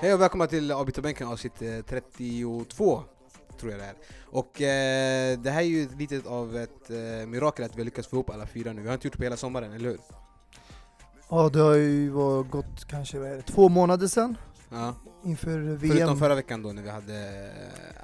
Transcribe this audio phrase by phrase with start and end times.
[0.00, 3.02] Hej och välkomna till avbytarbänken avsnitt eh, 32,
[3.60, 3.94] tror jag det är.
[4.26, 8.08] Och eh, det här är ju lite av ett eh, mirakel att vi har lyckats
[8.08, 8.80] få ihop alla fyra nu.
[8.82, 9.98] Vi har inte gjort det på hela sommaren, eller hur?
[11.30, 14.36] Ja, det har ju var- gått kanske vad är det, två månader sedan
[14.70, 14.94] Ja.
[15.24, 15.96] inför VM.
[15.96, 17.44] Förutom förra veckan då när vi hade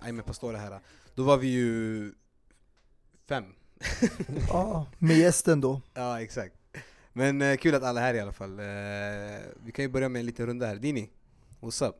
[0.00, 0.80] eh, Aime Pastore här.
[1.14, 2.12] Då var vi ju
[3.30, 3.44] fem.
[4.48, 5.80] Ja, med gästen då.
[5.94, 6.54] ja, exakt.
[7.12, 8.58] Men eh, kul att alla är här i alla fall.
[8.58, 8.64] Eh,
[9.64, 10.76] vi kan ju börja med en liten runda här.
[10.76, 11.10] Dini,
[11.60, 11.94] what's up?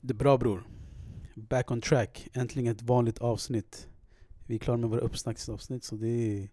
[0.00, 0.62] Det är bra bror.
[1.34, 2.28] Back on track.
[2.32, 3.88] Äntligen ett vanligt avsnitt.
[4.46, 6.48] Vi är klara med våra uppsnacksavsnitt så det är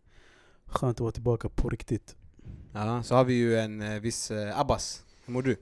[0.66, 2.16] skönt att vara tillbaka på riktigt.
[2.74, 5.04] Ja, så har vi ju en eh, viss eh, Abbas.
[5.26, 5.56] Hur mår du?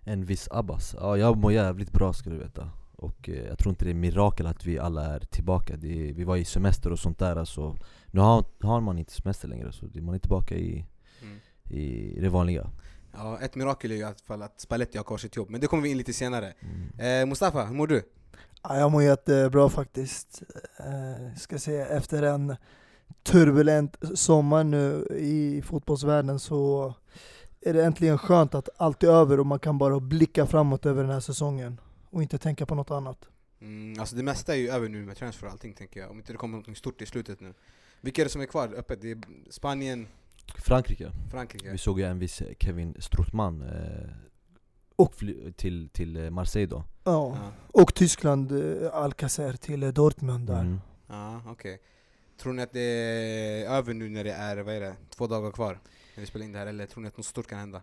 [0.00, 0.94] En viss Abbas.
[0.98, 2.70] Ja, jag mår jävligt bra ska du veta.
[3.02, 5.76] Och eh, jag tror inte det är mirakel att vi alla är tillbaka.
[5.76, 9.12] Det är, vi var i semester och sånt där så nu har, har man inte
[9.12, 10.86] semester längre så man är tillbaka i,
[11.22, 11.38] Mm.
[11.70, 12.70] i det vanliga.
[13.12, 15.60] Ja, ett mirakel är ju i alla fall att Spalletti har kvar sitt jobb, men
[15.60, 16.52] det kommer vi in lite senare.
[16.60, 17.22] Mm.
[17.22, 18.02] Eh, Mustafa, hur mår du?
[18.62, 20.42] Ja, jag mår jättebra faktiskt.
[20.78, 22.56] Eh, ska säga efter en
[23.22, 26.94] turbulent sommar nu i fotbollsvärlden så
[27.60, 31.02] är det äntligen skönt att allt är över och man kan bara blicka framåt över
[31.02, 31.80] den här säsongen
[32.12, 33.28] och inte tänka på något annat.
[33.60, 36.18] Mm, alltså det mesta är ju över nu med transfer och allting tänker jag, om
[36.18, 37.54] inte det kommer något stort i slutet nu.
[38.00, 39.00] Vilka är det som är kvar öppet?
[39.02, 39.18] Det är
[39.50, 40.06] Spanien,
[40.58, 41.10] Frankrike.
[41.30, 41.70] Frankrike.
[41.70, 44.08] Vi såg ju en viss Kevin Strootman eh,
[44.96, 45.14] Och-
[45.56, 46.84] till, till eh, Marseille då.
[47.04, 47.36] Ja.
[47.42, 48.52] Ja, Och Tyskland,
[48.82, 50.60] eh, Alcacer till eh, Dortmund där.
[50.60, 50.80] Mm.
[51.06, 51.80] ja okej.
[52.38, 55.50] Tror ni att det är över nu när det är, vad är det, två dagar
[55.50, 55.78] kvar?
[56.14, 57.82] När vi spelar in det här, eller tror ni att något stort kan hända?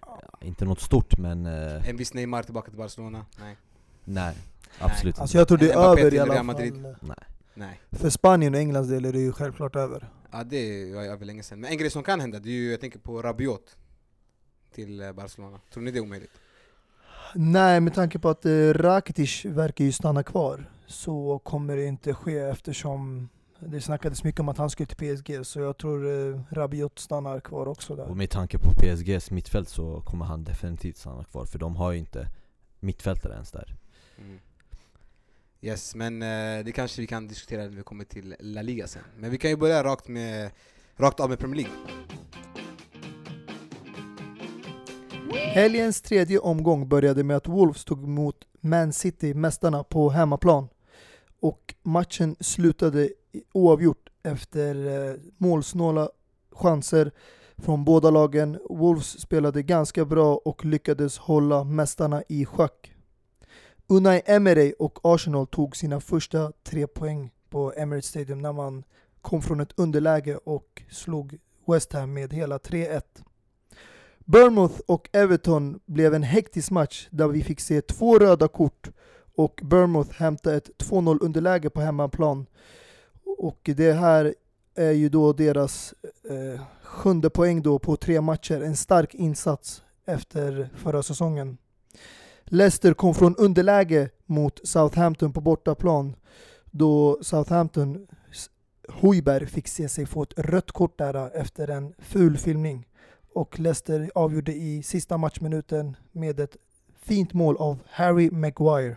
[0.00, 3.26] Ja, inte något stort men eh, En viss Neymar tillbaka till Barcelona?
[3.40, 3.56] Nej.
[4.04, 4.36] nej.
[4.78, 6.46] Absolut Alltså jag tror det är över i alla Real fall.
[6.46, 6.82] Madrid.
[7.00, 7.16] Nej.
[7.54, 7.80] Nej.
[7.90, 10.08] För Spanien och Englands del är det ju självklart över.
[10.30, 11.60] Ja det var över länge sedan.
[11.60, 13.76] Men en grej som kan hända, det är ju, jag tänker på Rabiot
[14.74, 15.60] till eh, Barcelona.
[15.72, 16.40] Tror ni det är omöjligt?
[17.34, 22.14] Nej, med tanke på att eh, Rakitic verkar ju stanna kvar så kommer det inte
[22.14, 23.28] ske eftersom
[23.66, 27.40] det snackades mycket om att han skulle till PSG så jag tror eh, Rabiot stannar
[27.40, 28.14] kvar också Och där.
[28.14, 31.98] med tanke på PSGs mittfält så kommer han definitivt stanna kvar för de har ju
[31.98, 32.28] inte
[32.80, 33.76] mittfältare ens där.
[34.18, 34.38] Mm.
[35.62, 39.02] Yes, men eh, det kanske vi kan diskutera när vi kommer till La Liga sen.
[39.18, 40.50] Men vi kan ju börja rakt, med,
[40.96, 41.74] rakt av med Premier League.
[45.54, 50.68] Helgens tredje omgång började med att Wolves tog emot Man City, mästarna, på hemmaplan.
[51.40, 53.10] Och matchen slutade
[53.52, 56.08] oavgjort efter eh, målsnåla
[56.52, 57.12] chanser
[57.56, 58.58] från båda lagen.
[58.68, 62.94] Wolves spelade ganska bra och lyckades hålla mästarna i schack.
[63.86, 68.84] Unai Emery och Arsenal tog sina första tre poäng på Emirates Stadium när man
[69.20, 73.02] kom från ett underläge och slog West Ham med hela 3-1.
[74.18, 78.90] Bournemouth och Everton blev en hektisk match där vi fick se två röda kort
[79.44, 82.46] och Bournemouth hämtade ett 2-0 underläge på hemmaplan.
[83.38, 84.34] Och det här
[84.74, 85.94] är ju då deras
[86.30, 88.60] eh, sjunde poäng då på tre matcher.
[88.62, 91.58] En stark insats efter förra säsongen.
[92.44, 96.16] Leicester kom från underläge mot Southampton på bortaplan
[96.70, 98.06] då Southampton
[98.88, 102.86] Hojberg fick se sig få ett rött kort där eh, efter en ful filmning
[103.34, 106.56] och Leicester avgjorde i sista matchminuten med ett
[107.02, 108.96] fint mål av Harry Maguire.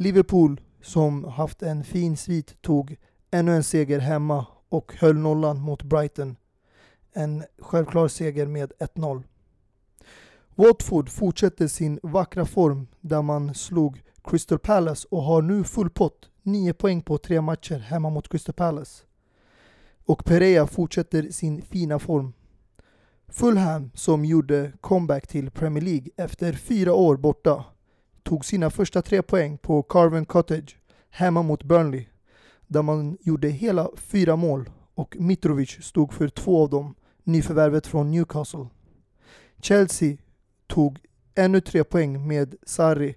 [0.00, 2.96] Liverpool, som haft en fin svit, tog
[3.30, 6.36] ännu en seger hemma och höll nollan mot Brighton.
[7.12, 9.22] En självklar seger med 1-0.
[10.54, 16.30] Watford fortsätter sin vackra form där man slog Crystal Palace och har nu full pott,
[16.42, 19.04] 9 poäng på tre matcher hemma mot Crystal Palace.
[20.04, 22.32] Och Pereira fortsätter sin fina form
[23.28, 27.64] Fulham, som gjorde comeback till Premier League efter fyra år borta,
[28.22, 30.76] tog sina första tre poäng på Carven Cottage
[31.10, 32.06] hemma mot Burnley,
[32.66, 36.94] där man gjorde hela fyra mål och Mitrovic stod för två av dem,
[37.24, 38.66] nyförvärvet från Newcastle.
[39.62, 40.16] Chelsea
[40.66, 40.98] tog
[41.34, 43.16] ännu tre poäng med Sarri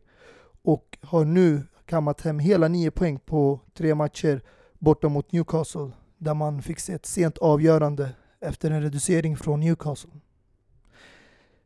[0.61, 4.41] och har nu kammat hem hela nio poäng på tre matcher
[4.79, 8.09] borta mot Newcastle, där man fick se ett sent avgörande
[8.39, 10.11] efter en reducering från Newcastle.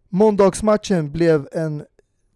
[0.10, 1.86] Måndagsmatchen blev en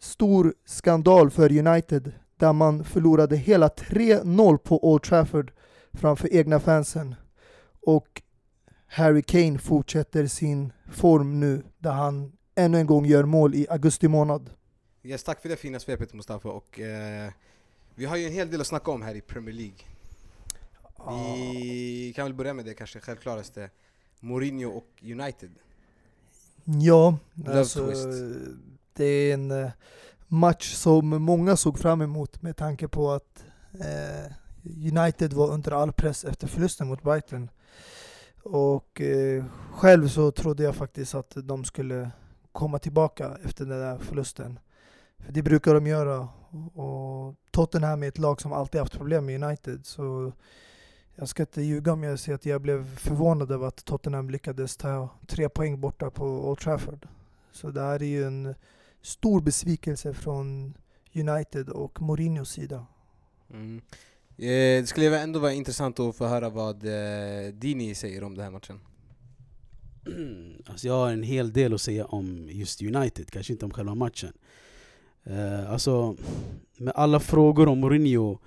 [0.01, 5.51] stor skandal för United där man förlorade hela 3-0 på Old Trafford
[5.93, 7.15] framför egna fansen.
[7.81, 8.21] Och
[8.87, 14.07] Harry Kane fortsätter sin form nu där han ännu en gång gör mål i augusti
[14.07, 14.49] månad.
[15.03, 17.31] Yes, tack för det fina svepet Mustafa och eh,
[17.95, 19.77] vi har ju en hel del att snacka om här i Premier League.
[21.07, 23.69] Vi kan väl börja med det kanske självklaraste.
[24.19, 25.51] Mourinho och United.
[26.65, 28.07] Ja, Love alltså, twist
[28.93, 29.71] det är en eh,
[30.27, 33.43] match som många såg fram emot med tanke på att
[33.73, 34.31] eh,
[34.63, 37.49] United var under all press efter förlusten mot Brighton.
[38.43, 42.11] Och eh, själv så trodde jag faktiskt att de skulle
[42.51, 44.59] komma tillbaka efter den där förlusten.
[45.19, 46.27] För det brukar de göra.
[46.73, 49.85] Och Tottenham är ett lag som alltid haft problem med United.
[49.85, 50.31] Så
[51.15, 54.77] jag ska inte ljuga om jag säger att jag blev förvånad över att Tottenham lyckades
[54.77, 57.07] ta tre poäng borta på Old Trafford.
[57.51, 58.55] Så det här är ju en
[59.01, 60.73] stor besvikelse från
[61.13, 62.85] United och Mourinhos sida.
[63.49, 63.81] Mm.
[64.37, 68.43] Eh, det skulle ändå vara intressant att få höra vad eh, Dini säger om den
[68.43, 68.79] här matchen.
[70.65, 73.95] alltså jag har en hel del att säga om just United, kanske inte om själva
[73.95, 74.33] matchen.
[75.23, 76.15] Eh, alltså,
[76.77, 78.39] med alla frågor om Mourinho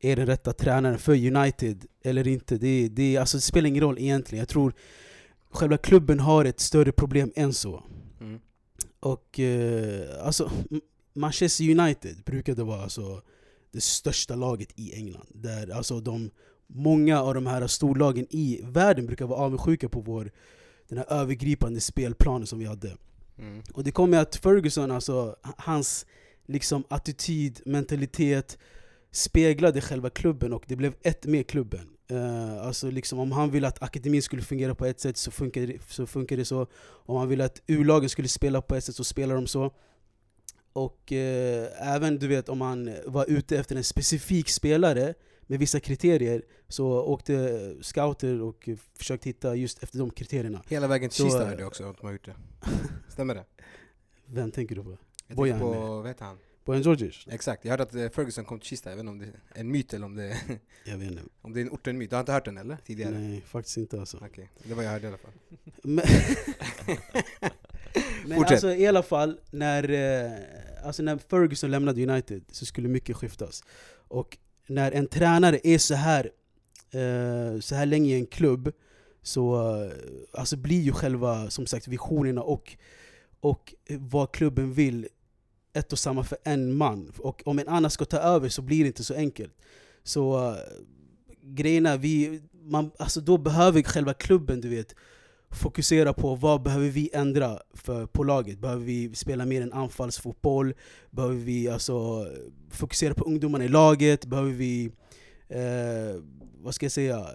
[0.00, 3.98] är den rätta tränaren för United eller inte, det, det, alltså, det spelar ingen roll
[3.98, 4.40] egentligen.
[4.40, 4.74] Jag tror
[5.50, 7.82] själva klubben har ett större problem än så.
[9.04, 10.50] Och eh, alltså,
[11.14, 13.22] Manchester United brukade vara alltså,
[13.72, 15.26] det största laget i England.
[15.34, 16.30] Där alltså de,
[16.66, 20.32] många av de här storlagen i världen brukar vara avundsjuka på vår,
[20.88, 22.96] den här övergripande spelplanen som vi hade.
[23.38, 23.62] Mm.
[23.74, 26.06] Och det kom med att Ferguson, alltså hans
[26.46, 28.58] liksom attityd, mentalitet
[29.10, 31.88] speglade själva klubben och det blev ett med klubben.
[32.08, 35.60] Eh, alltså liksom om han ville att akademin skulle fungera på ett sätt så funkar
[35.60, 36.06] det så.
[36.06, 36.66] Funkar det så.
[36.82, 39.74] Om han ville att U-lagen skulle spela på ett sätt så spelar de så.
[40.72, 45.14] Och eh, även du vet om han var ute efter en specifik spelare
[45.46, 48.68] med vissa kriterier så åkte scouter och
[48.98, 50.62] försökte hitta just efter de kriterierna.
[50.68, 52.34] Hela vägen till Kista hörde jag också att de har gjort det.
[53.08, 53.44] Stämmer det?
[54.26, 54.98] Vem tänker du på?
[55.26, 56.38] Jag Bojan, tänker på, heter han?
[56.64, 57.26] Bojan Djordjic?
[57.30, 59.60] Exakt, jag hörde att eh, Ferguson kom till Kista, jag vet inte om det är
[59.60, 60.40] en myt eller om det,
[60.84, 61.22] Jag vet inte.
[61.42, 62.10] om det är en orten myt.
[62.10, 62.76] Du har inte hört den eller?
[62.86, 63.18] Tidigare?
[63.18, 64.16] Nej, faktiskt inte alltså.
[64.26, 65.32] Okej, det var jag hörde i alla fall.
[65.82, 66.04] Men,
[68.26, 68.52] men Fortsätt.
[68.52, 70.32] alltså i alla fall, när, eh,
[70.86, 73.64] alltså när Ferguson lämnade United så skulle mycket skiftas.
[74.08, 76.30] Och när en tränare är så här,
[76.90, 78.72] eh, så här länge i en klubb
[79.22, 79.56] så
[80.32, 82.76] alltså blir ju själva som sagt visionerna och,
[83.40, 85.08] och vad klubben vill
[85.74, 87.12] ett och samma för en man.
[87.18, 89.54] Och om en annan ska ta över så blir det inte så enkelt.
[90.02, 90.56] Så eh, uh,
[91.42, 94.94] grejerna, vi, man, alltså då behöver själva klubben du vet
[95.50, 98.58] fokusera på vad behöver vi ändra för, på laget.
[98.58, 100.74] Behöver vi spela mer en anfallsfotboll?
[101.10, 102.26] Behöver vi alltså
[102.70, 104.26] fokusera på ungdomarna i laget?
[104.26, 104.92] Behöver vi,
[105.48, 106.22] eh,
[106.62, 107.26] vad ska jag säga,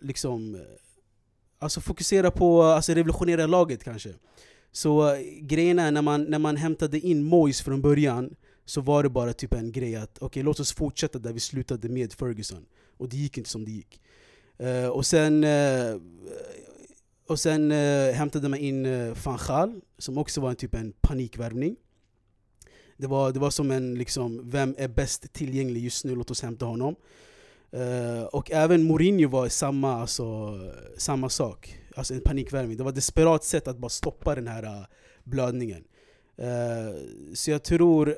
[0.00, 0.60] liksom eh,
[1.58, 4.14] Alltså fokusera på, alltså revolutionera laget kanske.
[4.74, 9.02] Så eh, grejen är när man, när man hämtade in Moise från början så var
[9.02, 12.66] det bara typ en grej att okej låt oss fortsätta där vi slutade med Ferguson.
[12.96, 14.00] Och det gick inte som det gick.
[14.62, 16.00] Uh, och sen, uh,
[17.28, 20.92] och sen uh, hämtade man in uh, van Gaal, som också var en typ en
[21.00, 21.76] panikvärvning.
[22.96, 26.42] Det var, det var som en liksom, vem är bäst tillgänglig just nu, låt oss
[26.42, 26.94] hämta honom.
[28.30, 30.58] Och även Mourinho var samma, alltså,
[30.96, 32.76] samma sak, alltså en panikvärmning.
[32.76, 34.86] Det var ett desperat sätt att bara stoppa den här äh,
[35.24, 35.84] blödningen.
[36.36, 36.94] Eh,
[37.34, 38.16] så jag tror,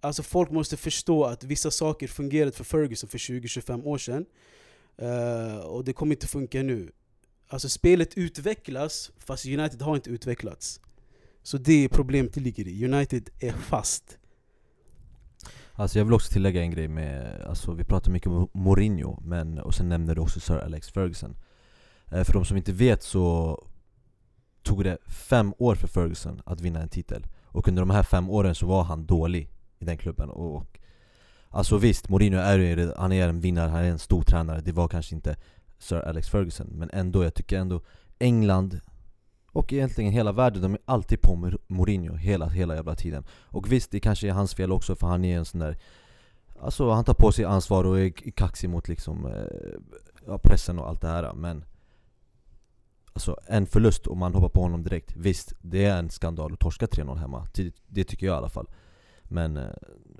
[0.00, 4.26] alltså folk måste förstå att vissa saker fungerade för Ferguson för 20-25 år sedan.
[4.96, 6.92] Eh, och det kommer inte funka nu.
[7.48, 10.80] Alltså spelet utvecklas, fast United har inte utvecklats.
[11.42, 12.84] Så det är problemet det ligger i.
[12.84, 14.18] United är fast.
[15.72, 19.58] Alltså jag vill också tillägga en grej med, alltså vi pratar mycket om Mourinho, men,
[19.58, 21.36] och sen nämner du också Sir Alex Ferguson
[22.12, 23.58] Eh, för de som inte vet så
[24.62, 27.26] tog det fem år för Ferguson att vinna en titel.
[27.44, 30.30] Och under de här fem åren så var han dålig i den klubben.
[30.30, 30.78] Och, och
[31.50, 34.60] Alltså visst, Mourinho är ju, han är en vinnare, han är en stor tränare.
[34.60, 35.36] Det var kanske inte
[35.78, 36.66] Sir Alex Ferguson.
[36.66, 37.80] Men ändå, jag tycker ändå
[38.18, 38.80] England
[39.46, 43.24] och egentligen hela världen, de är alltid på Mourinho hela, hela jävla tiden.
[43.30, 45.78] Och visst, det kanske är hans fel också för han är en sån där
[46.60, 49.78] Alltså han tar på sig ansvar och är kaxig mot liksom eh,
[50.26, 51.32] ja, pressen och allt det här.
[51.34, 51.64] Men
[53.18, 55.16] Alltså en förlust och man hoppar på honom direkt.
[55.16, 57.46] Visst, det är en skandal att torska 3-0 hemma.
[57.86, 58.66] Det, tycker jag i alla fall.
[59.22, 59.64] Men eh,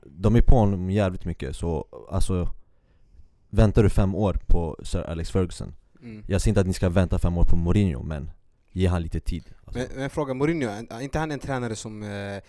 [0.06, 2.48] de är på honom jävligt mycket så alltså
[3.50, 5.74] Väntar du fem år på Sir Alex Ferguson?
[6.02, 6.24] Mm.
[6.28, 8.30] Jag säger inte att ni ska vänta fem år på Mourinho men
[8.72, 9.44] Ge han lite tid.
[9.64, 9.78] Alltså.
[9.78, 12.42] Men, men fråga Mourinho, är inte han en tränare som eh,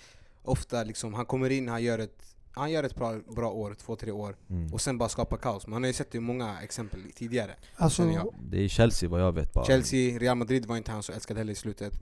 [0.43, 3.95] ofta liksom, han kommer in, han gör ett han gör ett bra, bra år, två,
[3.95, 4.73] tre år, mm.
[4.73, 5.67] och sen bara skapar kaos.
[5.67, 7.51] Man har ju sett det i många exempel tidigare.
[7.75, 8.31] Alltså.
[8.51, 11.37] Det är Chelsea vad jag vet bara Chelsea, Real Madrid var inte han så älskad
[11.37, 11.93] heller i slutet.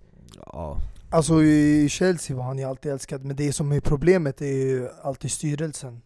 [0.46, 0.78] Ja,
[1.10, 4.90] alltså i Chelsea var han ju alltid älskad, men det som är problemet är ju
[5.02, 6.02] alltid styrelsen.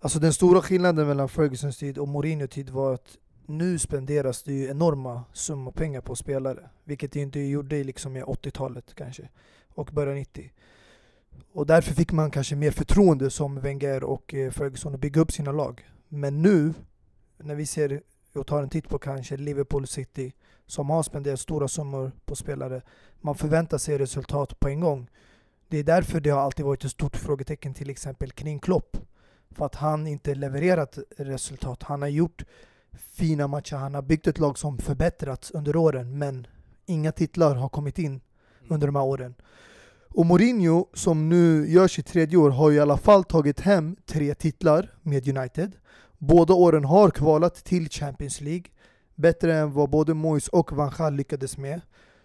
[0.00, 4.52] Alltså den stora skillnaden mellan Fergusons tid och Mourinhos tid var att nu spenderas det
[4.52, 6.70] ju enorma summor pengar på spelare.
[6.84, 9.28] Vilket det inte gjorde liksom i 80-talet kanske.
[9.68, 10.52] Och början 90.
[11.52, 15.32] Och därför fick man kanske mer förtroende som Wenger och eh, Ferguson att bygga upp
[15.32, 15.90] sina lag.
[16.08, 16.74] Men nu,
[17.36, 18.02] när vi ser
[18.34, 20.32] och tar en titt på kanske Liverpool City
[20.66, 22.82] som har spenderat stora summor på spelare.
[23.20, 25.10] Man förväntar sig resultat på en gång.
[25.68, 28.96] Det är därför det har alltid varit ett stort frågetecken till exempel kring Klopp.
[29.50, 31.82] För att han inte levererat resultat.
[31.82, 32.44] Han har gjort
[32.98, 36.46] fina matcher, han har byggt ett lag som förbättrats under åren men
[36.86, 38.20] inga titlar har kommit in
[38.68, 39.34] under de här åren.
[40.10, 44.34] Och Mourinho, som nu gör sitt tredje år, har i alla fall tagit hem tre
[44.34, 45.76] titlar med United.
[46.18, 48.64] Båda åren har kvalat till Champions League.
[49.14, 51.80] Bättre än vad både Moyes och Van Gaal lyckades med.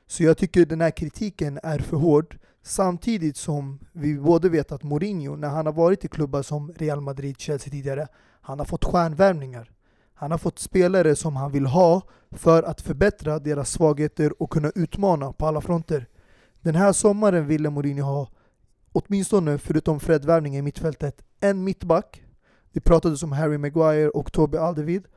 [0.08, 2.38] Så jag tycker den här kritiken är för hård.
[2.64, 7.02] Samtidigt som vi både vet att Mourinho, när han har varit i klubbar som Real
[7.02, 8.08] Madrid, Chelsea tidigare,
[8.42, 9.72] han har fått stjärnvärvningar.
[10.14, 14.72] Han har fått spelare som han vill ha för att förbättra deras svagheter och kunna
[14.76, 16.08] utmana på alla fronter.
[16.64, 18.30] Den här sommaren ville Mourinho ha,
[18.92, 22.24] åtminstone förutom Fred-värvningen i mittfältet, en mittback.
[22.72, 25.08] Det pratades om Harry Maguire och Toby Alderweireld.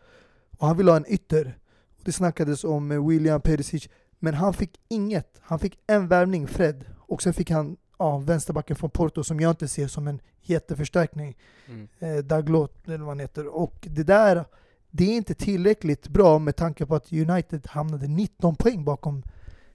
[0.59, 1.59] Och han ville ha en ytter.
[2.05, 3.88] Det snackades om William Perisic.
[4.19, 5.41] Men han fick inget.
[5.41, 6.85] Han fick en värvning, Fred.
[6.99, 11.37] Och sen fick han ja, vänsterbacken från Porto som jag inte ser som en jätteförstärkning.
[11.67, 11.88] Mm.
[11.99, 13.47] Eh, Daglot eller vad han heter.
[13.47, 14.45] Och det där,
[14.91, 19.23] det är inte tillräckligt bra med tanke på att United hamnade 19 poäng bakom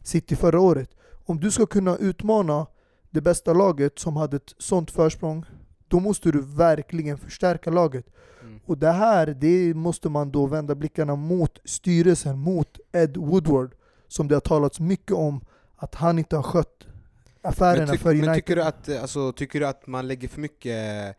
[0.04, 0.90] City förra året.
[1.26, 2.68] Om du ska kunna utmana
[3.10, 5.46] det bästa laget som hade ett sånt försprång,
[5.88, 8.06] då måste du verkligen förstärka laget.
[8.42, 8.60] Mm.
[8.66, 13.74] Och det här, det måste man då vända blickarna mot styrelsen, mot Ed Woodward,
[14.08, 15.42] som det har talats mycket om
[15.76, 16.88] att han inte har skött
[17.42, 18.26] affärerna för United.
[18.26, 21.16] Men tycker du att, alltså, tycker du att man lägger för mycket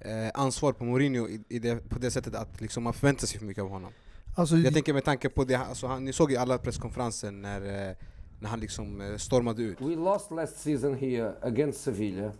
[0.00, 3.38] eh, ansvar på Mourinho i, i det, på det sättet att liksom, man förväntar sig
[3.38, 3.92] för mycket av honom?
[4.38, 7.88] Alltså, jag tänker med tanke på det, alltså, han, ni såg ju alla presskonferenser när,
[7.88, 7.94] eh,
[8.40, 9.80] när han liksom eh, stormade ut.
[9.80, 12.32] We lost last season here against Sevilla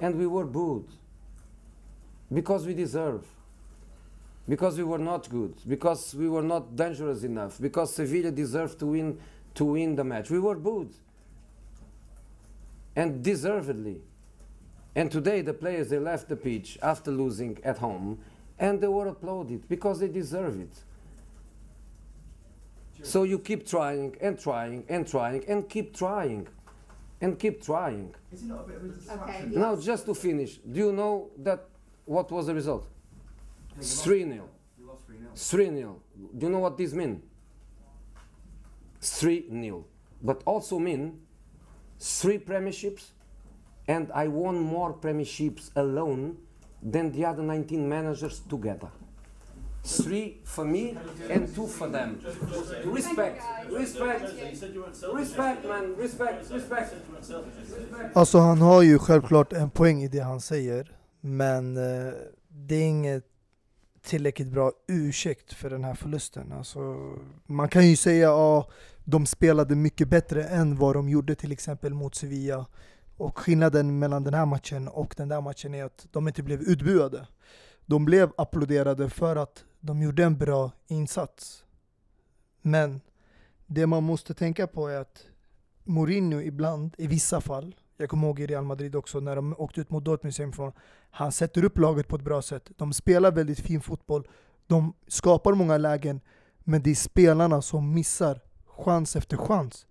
[0.00, 0.84] and we were booed.
[2.28, 3.20] Because we deserve.
[4.46, 5.54] Because we were not good.
[5.66, 7.60] Because we were not dangerous enough.
[7.60, 9.18] Because Sevilla deserved to win
[9.54, 10.30] to win the match.
[10.30, 10.94] We were booed.
[12.96, 14.00] And deservedly.
[14.96, 18.18] And today the players they left the pitch after losing at home
[18.58, 20.84] and they were applauded because they deserve it.
[23.02, 26.48] So you keep trying and trying and trying and keep trying
[27.20, 28.14] and keep trying.
[28.32, 29.46] Is it not a bit of a distraction?
[29.46, 31.68] Okay, now, just to finish, do you know that
[32.04, 32.86] what was the result?
[33.80, 34.48] 3 0.
[35.34, 36.02] 3 0.
[36.36, 37.22] Do you know what this means?
[39.00, 39.84] 3 0.
[40.22, 41.20] But also mean
[41.98, 43.10] three premierships,
[43.86, 46.38] and I won more premierships alone
[46.82, 48.88] than the other 19 managers together.
[49.82, 50.94] Three for me
[51.34, 52.18] and two for them.
[52.94, 54.22] Respect, respect,
[55.14, 56.94] respect man, respect, respect.
[58.14, 60.96] Alltså han har ju självklart en poäng i det han säger.
[61.20, 62.12] Men eh,
[62.48, 63.24] det är inget
[64.02, 66.52] tillräckligt bra ursäkt för den här förlusten.
[66.52, 66.96] Alltså,
[67.46, 68.68] man kan ju säga att ja,
[69.04, 72.66] de spelade mycket bättre än vad de gjorde till exempel mot Sevilla.
[73.16, 76.60] Och skillnaden mellan den här matchen och den där matchen är att de inte blev
[76.62, 77.26] utbuade.
[77.86, 81.64] De blev applåderade för att de gjorde en bra insats.
[82.62, 83.00] Men
[83.66, 85.26] det man måste tänka på är att
[85.84, 89.80] Mourinho ibland, i vissa fall, jag kommer ihåg i Real Madrid också när de åkte
[89.80, 90.72] ut mot Dortmund semifrån.
[91.10, 92.70] Han sätter upp laget på ett bra sätt.
[92.76, 94.28] De spelar väldigt fin fotboll.
[94.66, 96.20] De skapar många lägen.
[96.58, 99.86] Men det är spelarna som missar chans efter chans.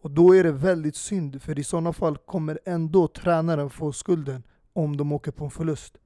[0.00, 4.42] Och då är det väldigt synd, för i sådana fall kommer ändå tränaren få skulden
[4.72, 5.98] om de åker på en förlust.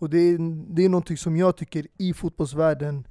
[0.00, 0.38] Och det är,
[0.74, 3.06] det är någonting som jag tycker i fotbollsvärlden,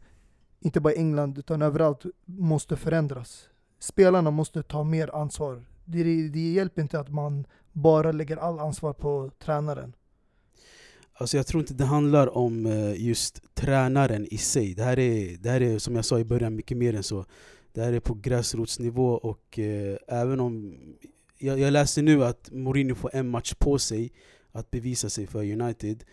[0.60, 3.50] inte bara i England utan överallt, måste förändras.
[3.80, 5.66] Spelarna måste ta mer ansvar.
[5.86, 9.94] Det, det hjälper inte att man bara lägger all ansvar på tränaren.
[11.14, 14.74] Alltså jag tror inte det handlar om eh, just tränaren i sig.
[14.74, 17.26] Det här är, det här är som jag sa i början mycket mer än så.
[17.74, 20.78] Det här är på gräsrotsnivå och eh, även om...
[21.38, 24.12] Jag, jag läste nu att Mourinho får en match på sig
[24.52, 26.04] att bevisa sig för United.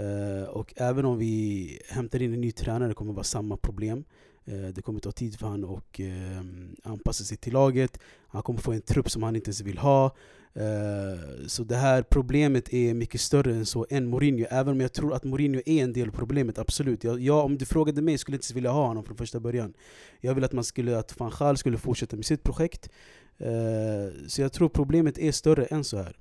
[0.00, 3.56] Uh, och även om vi hämtar in en ny tränare det kommer det vara samma
[3.56, 4.04] problem.
[4.48, 7.98] Uh, det kommer ta tid för honom att uh, anpassa sig till laget.
[8.26, 10.16] Han kommer få en trupp som han inte ens vill ha.
[10.56, 14.46] Eh, så det här problemet är mycket större än så, än Mourinho.
[14.50, 17.04] Även om jag tror att Mourinho är en del av problemet, absolut.
[17.04, 19.74] Jag, jag, om du frågade mig skulle jag inte vilja ha honom från första början.
[20.20, 22.88] Jag vill att, man skulle, att Van Gaal skulle fortsätta med sitt projekt.
[24.26, 26.16] så jag tror problemet är större än så här.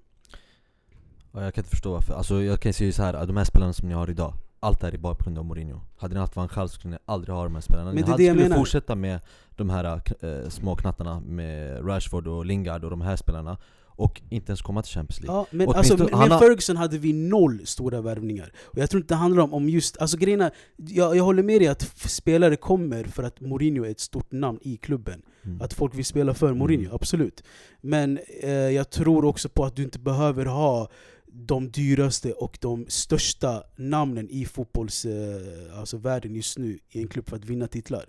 [1.34, 2.14] Ja, jag kan inte förstå varför.
[2.14, 4.98] Alltså jag kan säga så här, de här spelarna som ni har idag allt är
[4.98, 7.54] bara på grund av Mourinho Hade ni haft Van Gaal skulle ni aldrig ha de
[7.56, 8.58] här spelarna Men Ni det hade, det jag skulle menar.
[8.58, 9.20] fortsätta med
[9.56, 14.50] de här äh, små knattarna med Rashford och Lingard och de här spelarna Och inte
[14.52, 17.62] ens komma till Champions League Ja, men Och alltså, med har- Ferguson hade vi noll
[17.66, 18.52] stora värvningar.
[18.66, 19.98] Och jag tror inte det handlar om, om just...
[19.98, 24.00] Alltså grejerna, jag, jag håller med dig att spelare kommer för att Mourinho är ett
[24.00, 25.22] stort namn i klubben.
[25.46, 25.62] Mm.
[25.62, 26.96] Att folk vill spela för Mourinho, Mm.
[26.96, 27.44] absolut.
[27.82, 30.90] Men eh, jag tror också på att du inte behöver ha
[31.34, 37.08] de dyraste och de största namnen i fotbollsvärlden eh, alltså världen just nu i en
[37.08, 38.06] klubb för att vinna titlar.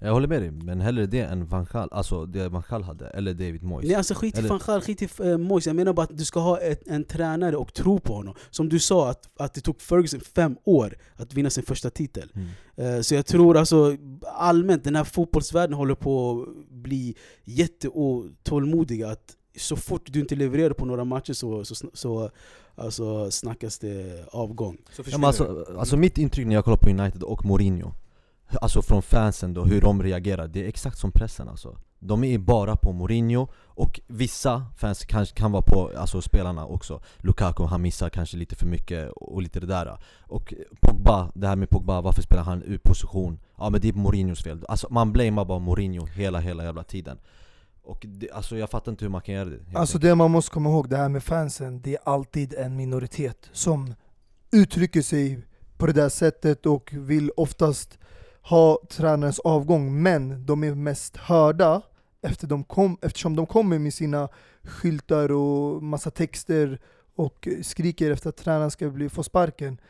[0.00, 3.06] Jag håller med dig, men hellre det än Van Gaal, alltså det Van Gaal hade,
[3.08, 5.66] eller David Moyes Nej alltså skit i Eller- van Gaal, skit i uh, Moyes.
[5.66, 8.34] Jag menar bara att du ska ha ett, en tränare och tro på honom.
[8.50, 12.32] Som du sa, att, att det tog Ferguson fem år att vinna sin första titel.
[12.34, 12.48] mm.
[12.96, 13.96] Eh, Så jag tror alltså
[14.34, 17.14] allmänt, den här fotbollsvärlden håller på att bli
[17.44, 19.08] jätteotålmodiga.
[19.10, 22.30] Att så fort du inte levererar på några matcher så, så, så
[22.74, 24.76] alltså, snackas det avgång.
[24.92, 27.92] Så Ja, men alltså, alltså mitt intryck när jag kollar på United och Mourinho
[28.50, 31.78] Alltså från fansen då, hur de reagerar, det är exakt som pressen alltså.
[31.98, 37.00] De är bara på Mourinho, och vissa fans kanske kan vara på alltså spelarna också.
[37.18, 39.98] Lukaku, han missar kanske lite för mycket och lite det där.
[40.20, 43.38] Och Pogba, det här med Pogba, varför spelar han ur position?
[43.58, 47.18] Ja men det är Mourinhos fel, alltså man blamear bara Mourinho hela, hela jävla tiden
[47.88, 50.02] Och det, alltså jag fattar inte hur man kan göra det Alltså enkelt.
[50.02, 53.94] det man måste komma ihåg, det här med fansen, det är alltid en minoritet som
[54.52, 55.38] uttrycker sig
[55.76, 57.98] på det där sättet och vill oftast
[58.42, 61.82] ha tränarens avgång, men de är mest hörda
[62.22, 64.28] efter de kom, eftersom de kommer med sina
[64.62, 66.80] skyltar och massa texter
[67.14, 69.80] och skriker efter att tränaren ska bli, få sparken.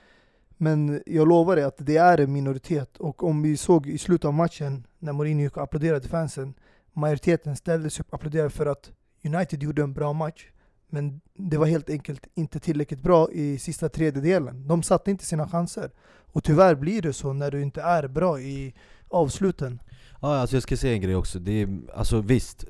[0.57, 4.25] Men jag lovar dig att det är en minoritet och om vi såg i slutet
[4.25, 6.55] av matchen när Mourinho gick och applåderade fansen,
[6.99, 8.91] majoriteten ställde sig upp och applåderade för att
[9.25, 10.47] United gjorde en bra match.
[10.91, 14.69] Men det var helt enkelt inte tillräckligt bra i sista tredjedelen.
[14.69, 15.91] De satte inte sina chanser.
[16.33, 18.75] Och tyvärr blir det så när du inte är bra i
[19.09, 19.81] avsluten.
[20.21, 22.65] Ja, alltså jag ska säga en grej också, det är, alltså visst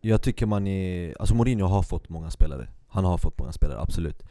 [0.00, 3.80] Jag tycker man är, alltså Mourinho har fått många spelare Han har fått många spelare,
[3.80, 4.22] absolut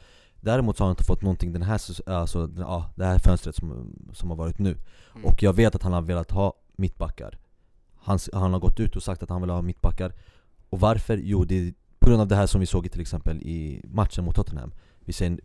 [0.42, 3.56] Däremot så har han inte fått någonting den här, alltså, den- ja, det här fönstret
[3.56, 4.78] som, som har varit nu
[5.16, 5.26] Mm.
[5.26, 7.38] Och jag vet att han har velat ha mittbackar
[8.02, 10.14] han, han har gått ut och sagt att han vill ha mittbackar
[10.70, 11.18] Och varför?
[11.18, 14.26] Jo, det är på grund av det här som vi såg till exempel i matchen
[14.26, 14.72] mot Tottenham
[15.06, 15.40] Vi ser en,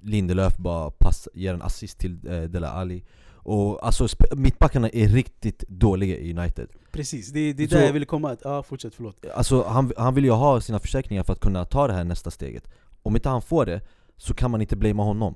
[0.00, 3.04] Lindelöf bara pass, ger en assist till eh, Dele Alli
[3.46, 8.06] och alltså mittbackarna är riktigt dåliga i United Precis, det, det är där jag ville
[8.06, 8.30] komma.
[8.30, 9.24] Att, ja, fortsätt, förlåt.
[9.34, 12.30] Alltså han, han vill ju ha sina försäkringar för att kunna ta det här nästa
[12.30, 12.68] steget
[13.02, 13.80] Om inte han får det,
[14.16, 15.34] så kan man inte blamea honom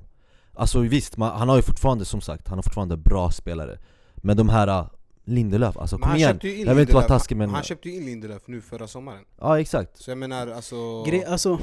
[0.53, 3.77] Alltså visst, man, han har ju fortfarande som sagt, han har fortfarande bra spelare
[4.15, 4.85] Men de här äh,
[5.29, 7.21] Lindelöf, alltså Men kom han igen köpte ju in Jag vill inte vara Lindelöf.
[7.21, 7.49] taskig men...
[7.49, 9.25] Han köpte ju in Lindelöf nu förra sommaren.
[9.39, 11.03] Ja exakt Så jag menar alltså...
[11.03, 11.59] Gre alltså,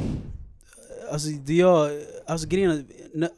[1.11, 1.91] alltså, det jag,
[2.27, 2.87] alltså grejen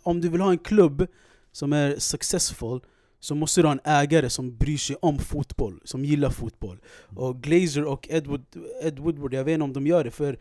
[0.02, 1.06] om du vill ha en klubb
[1.52, 2.80] som är successful
[3.20, 6.78] så måste du ha en ägare som bryr sig om fotboll, som gillar fotboll.
[7.16, 8.44] Och Glazer och Ed, Wood,
[8.82, 10.38] Ed Woodward, jag vet inte om de gör det för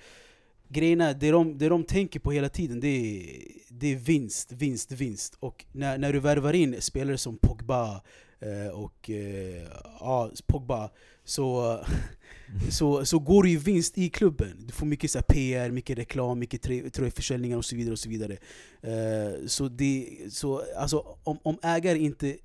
[0.70, 3.26] grejen är, det de, det de tänker på hela tiden det är,
[3.70, 5.38] det är vinst, vinst, vinst.
[5.40, 8.02] Och när, när du värvar in spelare som Pogba
[8.40, 9.68] Eh, och eh,
[10.00, 10.90] ja, Pogba
[11.24, 11.80] så
[12.70, 14.66] så, så går det ju vinst i klubben.
[14.66, 16.62] Du får mycket så PR, mycket reklam, mycket
[16.94, 17.92] tröjförsäljningar och så vidare.
[17.92, 18.38] och Så vidare.
[18.82, 22.38] Eh, så det, så, alltså, om, om ägare inte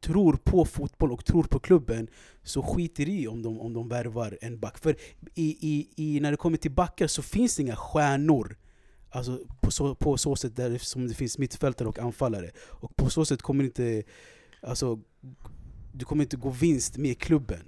[0.00, 2.08] tror på fotboll och tror på klubben
[2.42, 4.78] så skiter i om de, om de värvar en back.
[4.78, 4.96] För
[5.34, 8.56] i, i, i, när det kommer till backar så finns det inga stjärnor
[9.12, 12.50] Alltså på så, på så sätt där som det finns mittfältare och anfallare.
[12.56, 14.02] Och på så sätt kommer inte...
[14.62, 14.98] Alltså,
[15.92, 17.60] du kommer inte gå vinst med klubben.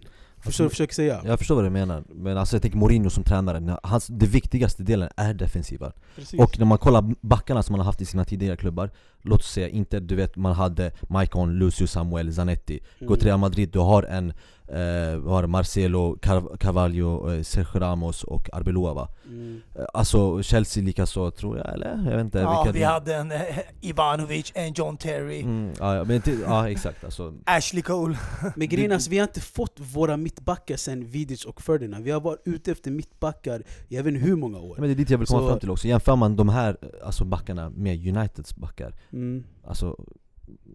[0.44, 1.22] Förstår du vad jag försöker säga?
[1.24, 4.82] Jag förstår vad du menar, men alltså jag tänker Mourinho som tränare, hans, det viktigaste
[4.82, 5.92] delen är defensiva.
[6.38, 8.90] Och när man kollar backarna som man har haft i sina tidigare klubbar
[9.22, 13.38] Låt oss säga inte, du vet man hade Maicon, Lucio Samuel, Zanetti Gå till Real
[13.38, 14.32] Madrid, du har en,
[14.72, 19.08] eh, det, Marcelo, Car- Carvalho, eh, Sergio Ramos och Arbeloa va?
[19.26, 19.60] Mm.
[19.76, 21.88] Eh, Alltså Chelsea likaså tror jag, eller?
[22.10, 23.38] Jag vet inte Ja, vilka vi hade en eh,
[23.80, 28.18] Ivanovic, en John Terry, mm, ja, men ja exakt alltså Ashley Cole.
[28.56, 32.04] Men grejen alltså, vi har inte fått våra mittbackar sen Vidic och Ferdinand.
[32.04, 34.76] Vi har varit ute efter mittbackar i jag vet inte hur många år.
[34.78, 36.76] Men det är dit jag vill komma Så- fram till också, jämför man de här
[36.82, 39.44] eh, alltså backarna med Uniteds backar Mm.
[39.66, 39.96] Alltså,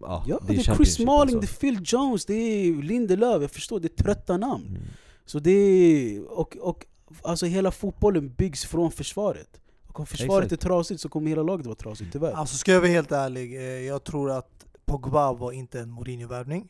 [0.00, 1.54] ja, Ja, det är, Chris Smalling, alltså.
[1.60, 4.66] det är Phil Jones, det är Lindelöf, jag förstår, det är trötta namn.
[4.66, 4.82] Mm.
[5.24, 6.86] Så det är, och, och
[7.22, 9.60] alltså hela fotbollen byggs från försvaret.
[9.88, 10.64] Och om försvaret Exakt.
[10.64, 12.32] är trasigt så kommer hela laget vara trasigt, tyvärr.
[12.32, 16.68] Alltså ska jag vara helt ärlig, eh, jag tror att Pogba var inte en Mourinho-värvning.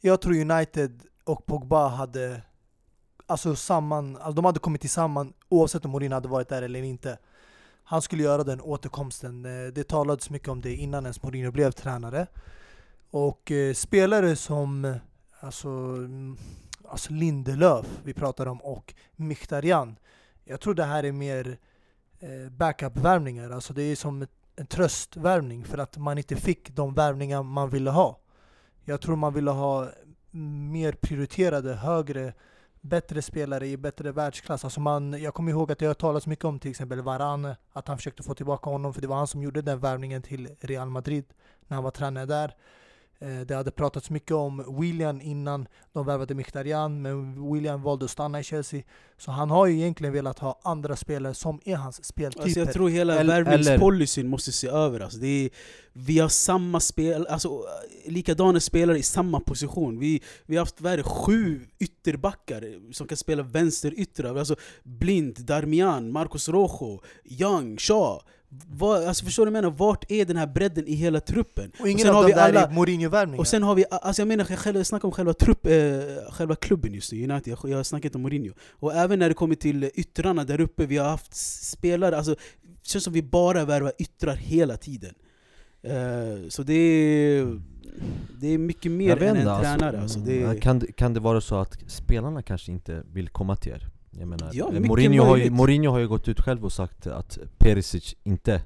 [0.00, 2.42] Jag tror United och Pogba hade
[3.26, 7.18] alltså samman, alltså de hade kommit tillsammans oavsett om Mourinho hade varit där eller inte.
[7.90, 9.44] Han skulle göra den återkomsten.
[9.44, 12.26] Eh, det talades mycket om det innan ens Mourinho blev tränare.
[13.10, 14.96] Och eh, spelare som eh,
[15.40, 16.36] alltså, mm,
[16.88, 19.96] alltså Lindelöf vi pratar om och Mkhitaryan.
[20.44, 21.58] Jag tror det här är mer
[22.18, 23.50] eh, backup-värvningar.
[23.50, 27.70] Alltså det är som ett, en tröstvärvning för att man inte fick de värvningar man
[27.70, 28.18] ville ha.
[28.84, 32.32] Jag tror man ville ha mm, mer prioriterade, högre,
[32.80, 34.64] bättre spelare i bättre världsklass.
[34.64, 37.88] Alltså man, jag kommer ihåg att det har talats mycket om till exempel Varane, att
[37.88, 40.90] han försökte få tillbaka honom för det var han som gjorde den värvningen till Real
[40.90, 41.24] Madrid
[41.66, 42.54] när han var tränare där.
[43.22, 48.10] Eh, det hade pratats mycket om William innan de värvade Mkhitaryan, men William valde att
[48.10, 48.82] stanna i Chelsea.
[49.18, 52.42] Så han har ju egentligen velat ha andra spelare som är hans speltyper.
[52.42, 55.00] Alltså jag tror hela värvningspolicyn måste se över.
[55.00, 55.50] Alltså det är,
[55.92, 57.64] vi har samma spel, alltså
[58.06, 59.98] likadana spelare i samma position.
[59.98, 64.36] Vi, vi har haft värre sju ytterbackar som kan spela vänsteryttrar.
[64.36, 68.20] Alltså Blind, Darmian, Marcos Rojo, Young, Shaw.
[68.52, 69.76] Var, alltså förstår du vad jag menar?
[69.76, 71.72] Vart är den här bredden i hela truppen?
[71.80, 73.40] Och ingen och av dem där alla, är Mourinho-värvningar.
[73.40, 75.72] Och sen har vi, alltså jag menar, jag snackar om själva, trupp, eh,
[76.30, 78.52] själva klubben just nu, United, jag, jag snackar inte om Mourinho.
[78.70, 81.34] Och även när det kommer till yttrarna där uppe, vi har haft
[81.70, 85.14] spelare, alltså det känns som vi bara värvar yttrar hela tiden.
[85.84, 87.60] Uh, så det är,
[88.40, 90.00] det är mycket mer än en alltså, tränare.
[90.00, 90.60] Alltså, det är...
[90.60, 93.88] kan, kan det vara så att spelarna kanske inte vill komma till er?
[94.10, 97.38] Jag menar, ja, Mourinho, har ju, Mourinho har ju gått ut själv och sagt att
[97.58, 98.62] Perisic inte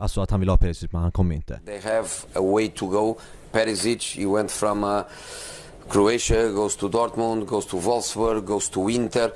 [0.00, 2.86] Alltså att han vill ha Perisic men han kommer inte They have a way to
[2.86, 3.18] go
[3.52, 5.00] Perisic, he went from uh,
[5.88, 9.30] Croatia, goes to Dortmund, goes to Wolfsburg, goes to Inter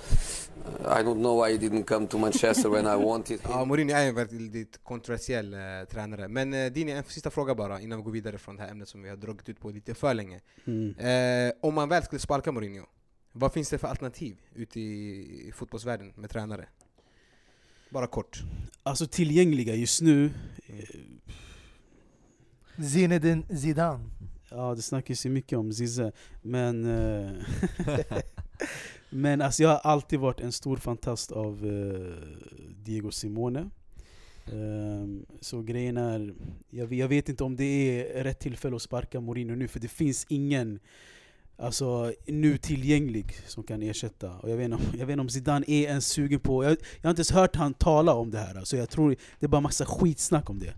[0.85, 3.51] I don't know why he didn't come to Manchester when I wanted him.
[3.51, 5.61] Ja, Mourinho är en väldigt kontroversiell uh,
[5.91, 6.29] tränare.
[6.29, 8.88] Men uh, Dini, en sista fråga bara innan vi går vidare från det här ämnet
[8.88, 10.41] som vi har dragit ut på lite för länge.
[10.65, 11.49] Mm.
[11.49, 12.87] Uh, om man väl skulle sparka Mourinho,
[13.33, 16.68] vad finns det för alternativ ute i fotbollsvärlden med tränare?
[17.90, 18.42] Bara kort.
[18.83, 20.31] Alltså tillgängliga just nu...
[20.66, 20.85] Eh,
[22.85, 24.05] Zinedine Zidane.
[24.51, 26.85] Ja, det snackas ju mycket om Zizze, men...
[26.85, 27.33] Eh,
[29.11, 32.14] men alltså jag har alltid varit en stor fantast av uh,
[32.85, 33.71] Diego Simone.
[34.53, 36.35] Um, så grejen är,
[36.71, 39.88] jag, jag, vet inte om det är rätt tillfälle att sparka Mourinho nu, för det
[39.88, 40.81] finns ingen
[41.57, 44.31] alltså, nu tillgänglig som kan ersätta.
[44.31, 46.65] Och jag, vet inte, om, jag vet inte om Zidane är ens sugen på...
[46.65, 49.47] Jag, jag har inte ens hört han tala om det här, alltså jag tror det
[49.47, 50.75] är bara massa skitsnack om det.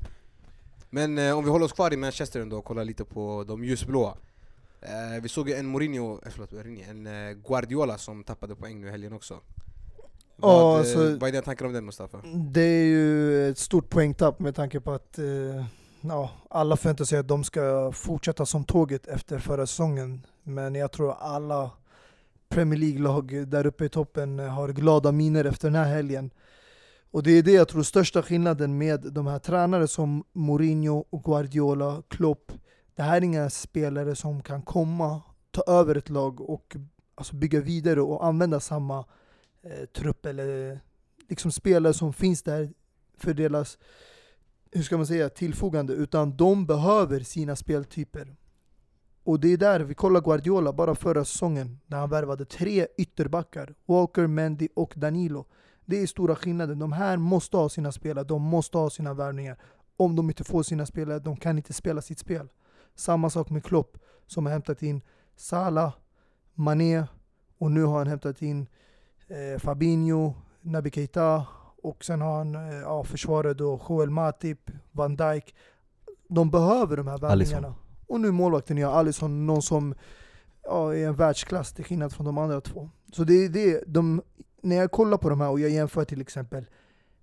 [0.90, 3.64] Men eh, om vi håller oss kvar i Manchester ändå och kollar lite på de
[3.64, 4.16] ljusblåa.
[4.80, 8.90] Eh, vi såg en Mourinho, eh, förlåt, en eh, Guardiola som tappade poäng nu i
[8.90, 9.40] helgen också.
[10.36, 12.22] Vad, ja, alltså, vad är dina tankar om den Mustafa?
[12.52, 15.64] Det är ju ett stort poängtapp med tanke på att eh,
[16.00, 20.26] ja, alla förväntar sig att de ska fortsätta som tåget efter förra säsongen.
[20.44, 21.70] Men jag tror alla
[22.48, 26.30] Premier League-lag där uppe i toppen har glada miner efter den här helgen.
[27.10, 32.02] Och det är det jag tror största skillnaden med de här tränare som Mourinho, Guardiola,
[32.08, 32.52] Klopp.
[32.94, 36.76] Det här är inga spelare som kan komma, ta över ett lag och
[37.14, 39.04] alltså bygga vidare och använda samma
[39.62, 40.80] eh, trupp eller
[41.28, 42.72] liksom spelare som finns där
[43.18, 43.78] för deras
[44.74, 48.36] hur ska man säga, tillfogande, utan de behöver sina speltyper.
[49.24, 53.74] Och det är där vi kollar Guardiola bara förra säsongen, när han värvade tre ytterbackar,
[53.86, 55.44] Walker, Mendy och Danilo.
[55.84, 56.78] Det är stora skillnaden.
[56.78, 59.58] De här måste ha sina spelare, de måste ha sina värvningar.
[59.96, 62.48] Om de inte får sina spelare, de kan inte spela sitt spel.
[62.94, 65.02] Samma sak med Klopp, som har hämtat in
[65.36, 65.92] Salah,
[66.54, 67.04] Mané,
[67.58, 68.66] och nu har han hämtat in
[69.28, 71.46] eh, Fabinho, Naby Keita
[71.82, 75.54] och sen har han eh, ja, försvaret då, Joel Matip, Van Dijk.
[76.28, 77.74] De behöver de här värvningarna.
[78.06, 79.94] Och nu målvakten gör Alisson, någon som
[80.62, 82.90] ja, är en världsklass till skillnad från de andra två.
[83.12, 84.22] Så det är det, de,
[84.62, 86.66] när jag kollar på de här och jag jämför till exempel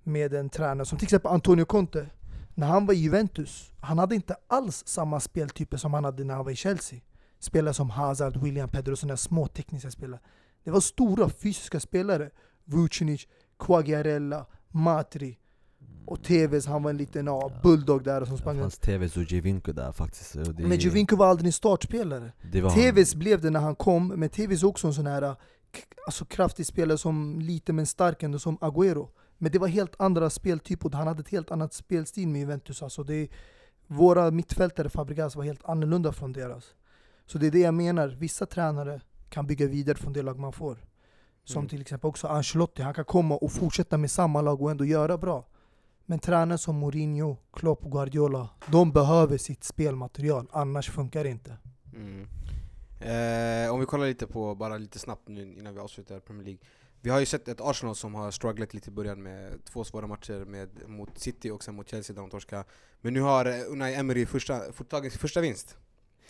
[0.04, 2.10] med en tränare som till exempel Antonio Conte.
[2.54, 6.34] När han var i Juventus, han hade inte alls samma speltyper som han hade när
[6.34, 7.00] han var i Chelsea.
[7.40, 10.20] Spelare som Hazard, William, Pedro, sådana små tekniska spelare.
[10.64, 12.30] Det var stora fysiska spelare.
[12.64, 13.28] Vucinic,
[13.60, 15.38] Quagliarella, Matri.
[16.06, 19.24] Och Tevez, han var en liten ja, bulldog där som sprang Det fanns Tevez och
[19.24, 23.20] Giovinco där faktiskt det Men Giovinco var aldrig en startspelare Tevez han.
[23.20, 25.36] blev det när han kom, men Tevez är också en sån här
[26.06, 30.30] alltså, kraftig spelare som lite men stark ändå som Agüero Men det var helt andra
[30.30, 33.28] speltyper, han hade ett helt annat spelstil med Juventus alltså det,
[33.88, 36.64] Våra mittfältare, Fabregas, var helt annorlunda från deras
[37.26, 40.54] Så det är det jag menar, vissa tränare kan bygga vidare från det lag man
[40.54, 40.78] får
[41.44, 41.70] som mm.
[41.70, 45.18] till exempel också Ancelotti, han kan komma och fortsätta med samma lag och ändå göra
[45.18, 45.48] bra.
[46.12, 51.58] Men tränare som Mourinho, Klopp och Guardiola, de behöver sitt spelmaterial, annars funkar det inte.
[51.96, 52.28] Mm.
[53.00, 56.62] Eh, om vi kollar lite på, bara lite snabbt nu innan vi avslutar Premier League.
[57.02, 60.08] Vi har ju sett ett Arsenal som har strugglat lite i början med två svåra
[60.08, 62.64] matcher med, mot City och sen mot Chelsea där de torskade.
[63.02, 65.78] Men nu har Unai Emery första, fått tagit sin första vinst.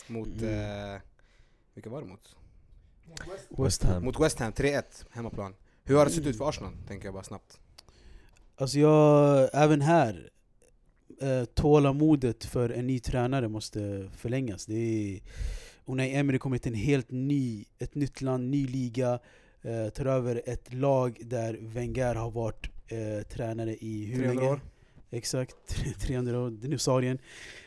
[0.06, 0.94] Mot, mm.
[0.94, 1.00] eh,
[1.74, 2.36] vilka var det mot?
[3.48, 4.04] West Ham.
[4.04, 5.54] Mot West Ham, 3-1 hemmaplan.
[5.84, 6.72] Hur har det sett ut för Arsenal?
[6.88, 7.61] Tänker jag bara snabbt.
[8.62, 10.30] Alltså jag, även här,
[11.20, 14.66] eh, tålamodet för en ny tränare måste förlängas.
[14.66, 15.20] Det är,
[15.86, 19.18] Unai Emery kommer till en helt ny, ett nytt land, ny liga,
[19.62, 24.52] eh, tar över ett lag där Wenger har varit eh, tränare i hur 300 länge?
[24.52, 24.60] år.
[25.10, 25.56] Exakt,
[26.00, 27.18] 300 år, dinosaurien.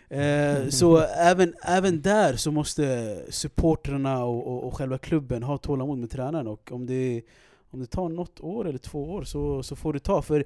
[0.10, 5.98] Eh, så även, även där så måste supporterna och, och, och själva klubben ha tålamod
[5.98, 6.48] med tränaren.
[6.48, 7.22] Och om det,
[7.70, 10.22] om det tar något år eller två år så, så får det ta.
[10.22, 10.46] För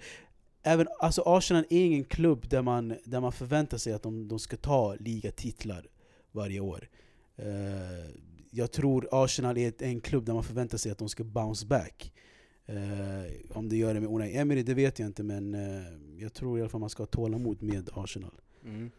[0.63, 4.39] även, alltså Arsenal är ingen klubb där man, där man förväntar sig att de, de
[4.39, 5.88] ska ta ligatitlar
[6.32, 6.89] varje år.
[7.36, 8.10] Eh,
[8.52, 11.65] jag tror Arsenal är ett- en klubb där man förväntar sig att de ska bounce
[11.65, 12.13] back.
[12.65, 15.84] Eh, om det gör det med Unai Emery, det vet jag inte, men eh,
[16.17, 18.32] jag tror i alla fall man ska ha tålamod med Arsenal.
[18.65, 18.91] Mm.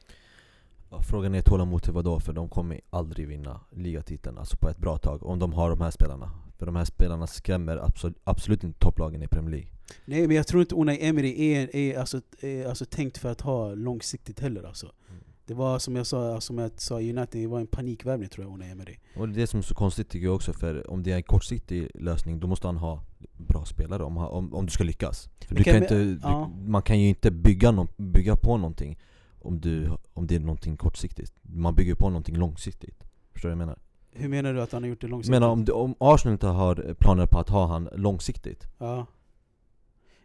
[0.91, 2.21] Ja, frågan är tålamod till vadå?
[2.21, 5.81] För de kommer aldrig vinna ligatiteln alltså på ett bra tag om de har de
[5.81, 6.31] här spelarna.
[6.61, 9.69] För de här spelarna skrämmer absolut, absolut inte topplagen i Premier League.
[10.05, 13.41] Nej, men jag tror inte Unai Emery är, är, alltså, är alltså tänkt för att
[13.41, 14.63] ha långsiktigt heller.
[14.63, 14.87] Alltså.
[14.87, 15.23] Mm.
[15.47, 18.47] Det var som jag sa, som jag sa i United, det var en panikvärvning tror
[18.47, 18.97] jag, Unai Emery.
[19.17, 21.17] Och det är det som är så konstigt tycker jag också, för om det är
[21.17, 25.29] en kortsiktig lösning då måste han ha bra spelare om, om, om du ska lyckas.
[25.49, 26.51] För du kan inte, ja.
[26.57, 28.99] du, man kan ju inte bygga, no, bygga på någonting
[29.39, 31.33] om, du, om det är någonting kortsiktigt.
[31.43, 33.05] Man bygger på någonting långsiktigt.
[33.33, 33.79] Förstår du vad jag menar?
[34.13, 35.31] Hur menar du att han har gjort det Jag långsiktigt?
[35.31, 39.07] menar om, du- om Arsenal inte har planer på att ha han långsiktigt Ja.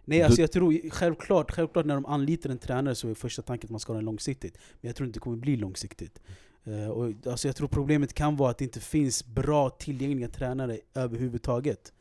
[0.07, 3.41] Nej, Du- alltså jag tror självklart, självklart när de anlitar en tränare så är första
[3.41, 4.57] tanken att man ska ha den långsiktigt.
[4.81, 6.21] Men jag tror inte det kommer bli långsiktigt.
[6.63, 10.79] Eh, och, alltså jag tror problemet kan vara att det inte finns bra tillgängliga tränare
[10.93, 11.93] överhuvudtaget.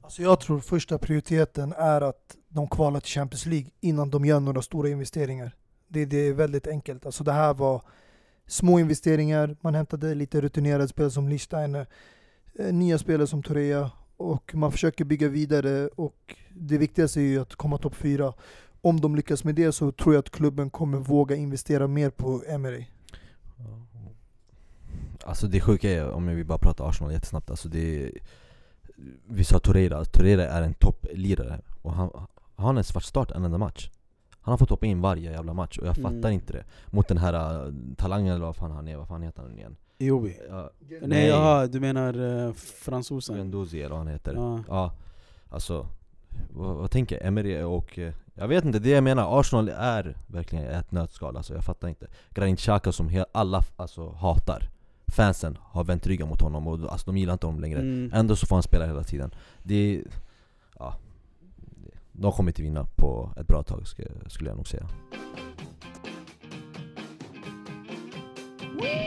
[0.00, 4.40] Alltså jag tror första prioriteten är att de kvalar till Champions League innan de gör
[4.40, 5.56] några stora investeringar.
[5.88, 7.06] Det, det är väldigt enkelt.
[7.06, 7.82] Alltså det här var
[8.46, 11.86] små investeringar, man hämtade lite rutinerade spelare som Lichsteiner,
[12.58, 17.40] eh, nya spelare som Torea och man försöker bygga vidare och det viktigaste är ju
[17.40, 18.32] att komma topp fyra.
[18.80, 22.42] Om de lyckas med det så tror jag att klubben kommer våga investera mer på
[22.48, 22.86] Emery.
[25.24, 28.10] Alltså det sjuka är, om vi bara pratar Arsenal jättesnabbt, alltså det är,
[29.26, 32.10] Vi sa Torreira, Torreira är en topplirare och han,
[32.56, 33.90] han har en svart start en enda match
[34.44, 36.12] han har fått hoppa in varje jävla match och jag Mm.
[36.12, 39.22] fattar inte det Mot den här uh, talangen eller vad fan han är, vad fan
[39.22, 39.76] heter han igen?
[39.98, 40.36] Iobi.
[40.50, 40.70] Ja,
[41.02, 43.36] Nej, jaha, du menar uh, fransosen?
[43.36, 44.60] Guendouzi eller vad han heter Ja.
[44.68, 44.92] Ja,
[45.48, 45.86] alltså
[46.50, 50.64] vad, vad tänker Emery och eh, jag vet inte, det jag menar, Arsenal är verkligen
[50.64, 54.68] ett nötskal, alltså jag fattar inte Granit Xhaka som alla alltså, hatar
[55.06, 58.10] Fansen har vänt ryggen mot honom och alltså, de gillar inte honom längre Mm.
[58.14, 60.02] Ändå så får han spela hela tiden Det är,
[60.78, 60.94] ja
[62.16, 63.88] de kommer inte vinna på ett bra tag
[64.28, 64.88] skulle jag nog säga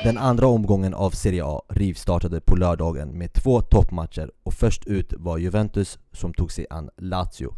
[0.04, 5.14] Den andra omgången av Serie A rivstartade på lördagen med två toppmatcher och först ut
[5.18, 7.54] var Juventus som tog sig an Lazio.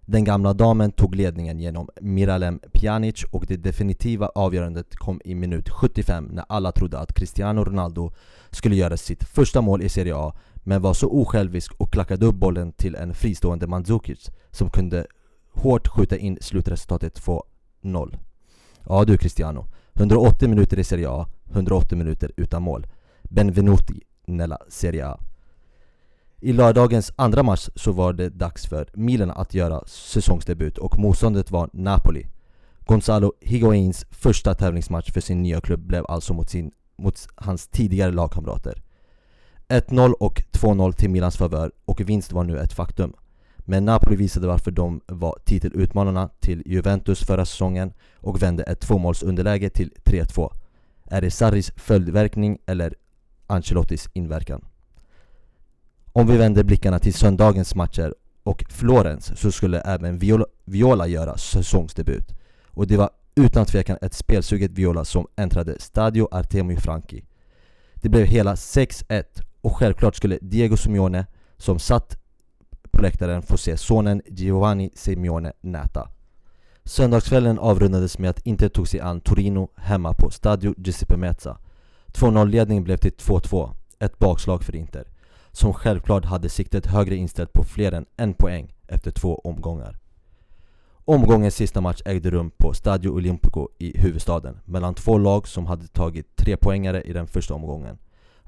[0.00, 5.68] Den gamla damen tog ledningen genom Miralem Pjanic och det definitiva avgörandet kom i minut
[5.68, 8.12] 75 när alla trodde att Cristiano Ronaldo
[8.50, 10.34] skulle göra sitt första mål i Serie A
[10.68, 15.06] men var så osjälvisk och klackade upp bollen till en fristående Mandzukic som kunde
[15.52, 17.20] hårt skjuta in slutresultatet
[17.82, 18.18] 2-0.
[18.88, 22.86] Ja du Cristiano, 180 minuter i Serie A, 180 minuter utan mål.
[23.22, 25.20] Benvenuti nella Serie A.
[26.40, 31.50] I lördagens andra match så var det dags för Milan att göra säsongsdebut och motståndet
[31.50, 32.26] var Napoli.
[32.78, 38.12] Gonzalo Higuains första tävlingsmatch för sin nya klubb blev alltså mot, sin, mot hans tidigare
[38.12, 38.82] lagkamrater.
[39.68, 43.12] 1-0 och 2-0 till Milans favör och vinst var nu ett faktum.
[43.58, 49.70] Men Napoli visade varför de var titelutmanarna till Juventus förra säsongen och vände ett tvåmålsunderläge
[49.70, 50.52] till 3-2.
[51.04, 52.94] Är det Sarris följdverkning eller
[53.46, 54.64] Ancelottis inverkan?
[56.12, 61.36] Om vi vänder blickarna till söndagens matcher och Florens så skulle även Viola, Viola göra
[61.36, 62.34] säsongsdebut.
[62.66, 67.24] Och det var utan tvekan ett spelsuget Viola som äntrade Stadio Artemio Franchi.
[67.94, 69.24] Det blev hela 6-1
[69.60, 72.18] och självklart skulle Diego Simeone, som satt
[72.90, 76.08] på läktaren, få se sonen Giovanni Simeone näta.
[76.84, 81.58] Söndagskvällen avrundades med att Inter tog sig an Torino hemma på Stadio Giuseppe Meazza.
[82.06, 85.04] 2-0-ledning blev till 2-2, ett bakslag för Inter,
[85.52, 89.98] som självklart hade siktet högre inställt på fler än en poäng efter två omgångar.
[91.04, 95.86] Omgångens sista match ägde rum på Stadio Olimpico i huvudstaden mellan två lag som hade
[95.86, 97.98] tagit tre poängare i den första omgången.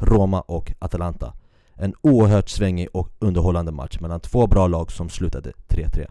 [0.01, 1.33] Roma och Atalanta.
[1.75, 6.11] En oerhört svängig och underhållande match mellan två bra lag som slutade 3-3.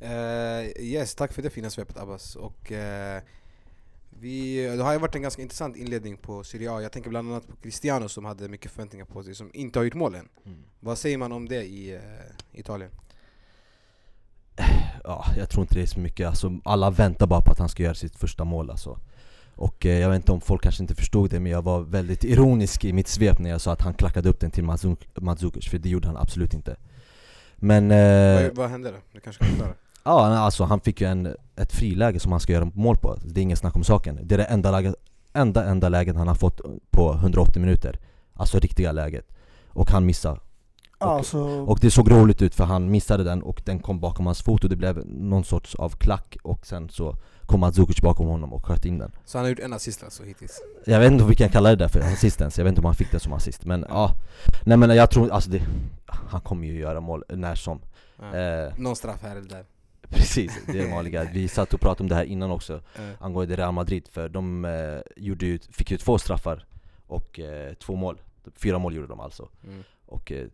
[0.00, 2.36] Eh, yes, tack för det fina svepet Abbas.
[2.36, 3.22] Och, eh,
[4.20, 6.82] Vi, det har ju varit en ganska intressant inledning på Serie A.
[6.82, 9.84] Jag tänker bland annat på Cristiano som hade mycket förväntningar på sig, som inte har
[9.84, 10.28] gjort mål än.
[10.46, 10.58] Mm.
[10.80, 12.00] Vad säger man om det i uh,
[12.52, 12.90] Italien?
[15.04, 16.28] Ja, jag tror inte det är så mycket.
[16.28, 18.70] Alltså, alla väntar bara på att han ska göra sitt första mål.
[18.70, 18.98] Alltså.
[19.56, 22.24] Och eh, jag vet inte om folk kanske inte förstod det, men jag var väldigt
[22.24, 24.64] ironisk i mitt svep när jag sa att han klackade upp den till
[25.20, 26.76] Mandzukic, för det gjorde han absolut inte.
[27.56, 27.90] Men...
[27.90, 28.96] Eh, vad, vad hände då?
[29.12, 29.74] Du kanske kan förklara?
[30.06, 33.16] Ja, alltså han fick ju en, ett friläge som han ska göra mål på.
[33.24, 34.18] Det är inget snack om saken.
[34.22, 34.94] Det är det enda, läget,
[35.32, 37.98] enda, enda läget han har fått på 180 minuter.
[38.34, 39.28] Alltså riktiga läget.
[39.68, 40.40] Och han missar.
[40.98, 41.38] Och, alltså...
[41.40, 44.64] och det såg roligt ut för han missade den och den kom bakom hans fot
[44.64, 48.66] och det blev någon sorts av klack och sen så kom Mandzukic bakom honom och
[48.66, 50.60] sköt in den Så han har gjort en assist alltså hittills?
[50.84, 52.84] Jag vet inte om vi kan kalla det där för assistens, jag vet inte om
[52.84, 54.14] han fick det som assist men ja
[54.62, 55.62] Nej men jag tror, alltså det,
[56.06, 57.80] han kommer ju göra mål när som
[58.18, 58.36] ja.
[58.36, 59.64] eh, Någon straff här eller där
[60.08, 61.28] Precis, det är det vanliga.
[61.32, 63.14] Vi satt och pratade om det här innan också, mm.
[63.20, 66.66] angående Real Madrid, för de eh, gjorde ju, fick ju två straffar
[67.06, 68.20] och eh, två mål.
[68.56, 69.48] Fyra mål gjorde de alltså.
[69.64, 69.82] Mm.
[70.06, 70.46] Och eh,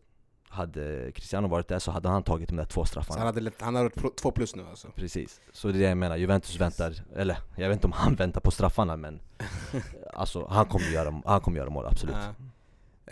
[0.50, 3.14] hade Cristiano varit där så hade han tagit de där två straffarna.
[3.14, 4.88] Så han hade, han hade två plus nu alltså?
[4.94, 6.16] Precis, så det är det jag menar.
[6.16, 9.20] Juventus väntar, eller jag vet inte om han väntar på straffarna men
[10.12, 12.16] alltså han kommer göra, han kommer göra mål, absolut.
[12.16, 12.34] Ja.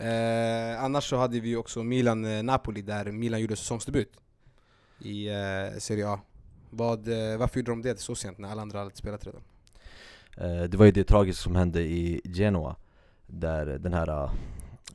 [0.05, 4.11] Eh, annars så hade vi också Milan-Napoli där Milan gjorde säsongsdebut
[4.99, 6.19] i eh, Serie A.
[6.69, 9.41] Vad, eh, varför gjorde de det så sent när alla andra hade spelat redan?
[10.37, 12.75] Eh, det var ju det tragiska som hände i Genoa
[13.27, 14.29] Där den här,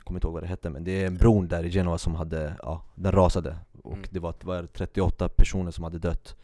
[0.05, 2.15] kommer inte ihåg vad det hette men det är en bron där i Genoa som
[2.15, 4.07] hade, ja, den rasade Och mm.
[4.11, 6.37] det, var, det var 38 personer som hade dött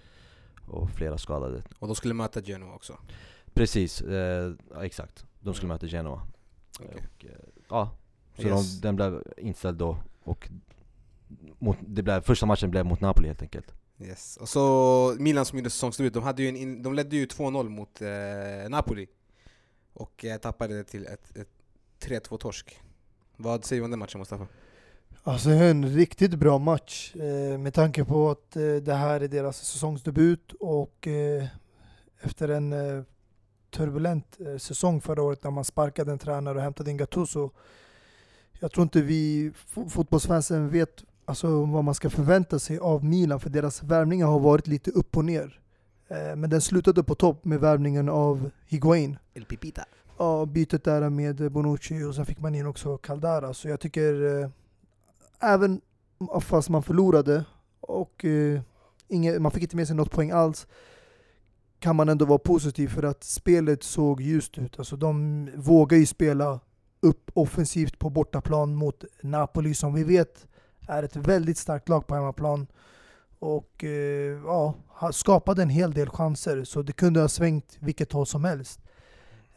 [0.67, 2.99] Och flera skadade Och de skulle möta Genoa också?
[3.55, 5.25] Precis, eh, ja, exakt.
[5.41, 5.75] De skulle mm.
[5.75, 6.23] möta Genoa
[6.81, 6.95] okay.
[6.95, 7.31] och, eh,
[7.69, 7.91] Ja,
[8.37, 8.81] så yes.
[8.81, 10.51] de, den blev inställd då och
[11.59, 14.37] mot, det blev, första matchen blev mot Napoli helt enkelt Yes.
[14.37, 18.03] Och så Milan som gjorde säsongsdebut, de, hade ju en, de ledde ju 2-0 mot
[18.03, 18.09] eh,
[18.69, 19.09] Napoli
[19.93, 21.49] och eh, tappade det till ett, ett
[22.01, 22.81] 3-2 torsk.
[23.43, 24.47] Vad säger du om den matchen Mustafa?
[25.23, 29.57] Alltså en riktigt bra match eh, med tanke på att eh, det här är deras
[29.57, 31.45] säsongsdebut och eh,
[32.21, 33.03] efter en eh,
[33.71, 37.51] turbulent säsong förra året när man sparkade en tränare och hämtade in Gattuso.
[38.59, 39.53] Jag tror inte vi
[39.89, 44.67] fotbollsfansen vet alltså, vad man ska förvänta sig av Milan, för deras värvningar har varit
[44.67, 45.61] lite upp och ner.
[46.09, 49.19] Eh, men den slutade på topp med värvningen av Higuain.
[49.35, 49.85] El Pipita.
[50.21, 53.55] Ja, bytet där med Bonucci och sen fick man in också Caldara.
[53.55, 54.49] Så jag tycker, eh,
[55.41, 55.81] även
[56.41, 57.45] fast man förlorade
[57.81, 58.61] och eh,
[59.09, 60.67] inget, man fick inte med sig något poäng alls,
[61.79, 64.79] kan man ändå vara positiv för att spelet såg ljust ut.
[64.79, 66.61] Alltså de vågar ju spela
[67.01, 70.47] upp offensivt på bortaplan mot Napoli som vi vet
[70.89, 72.67] är ett väldigt starkt lag på hemmaplan.
[73.39, 74.75] Och eh, ja,
[75.13, 78.81] skapade en hel del chanser, så det kunde ha svängt vilket håll som helst.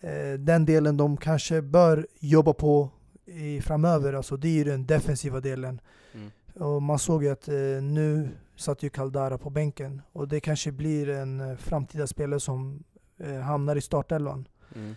[0.03, 2.89] Eh, den delen de kanske bör jobba på
[3.25, 5.81] i framöver, alltså det är ju den defensiva delen.
[6.13, 6.31] Mm.
[6.53, 10.71] Och man såg ju att eh, nu satt ju Caldara på bänken och det kanske
[10.71, 12.83] blir en eh, framtida spelare som
[13.17, 14.47] eh, hamnar i startelvan.
[14.75, 14.95] Mm.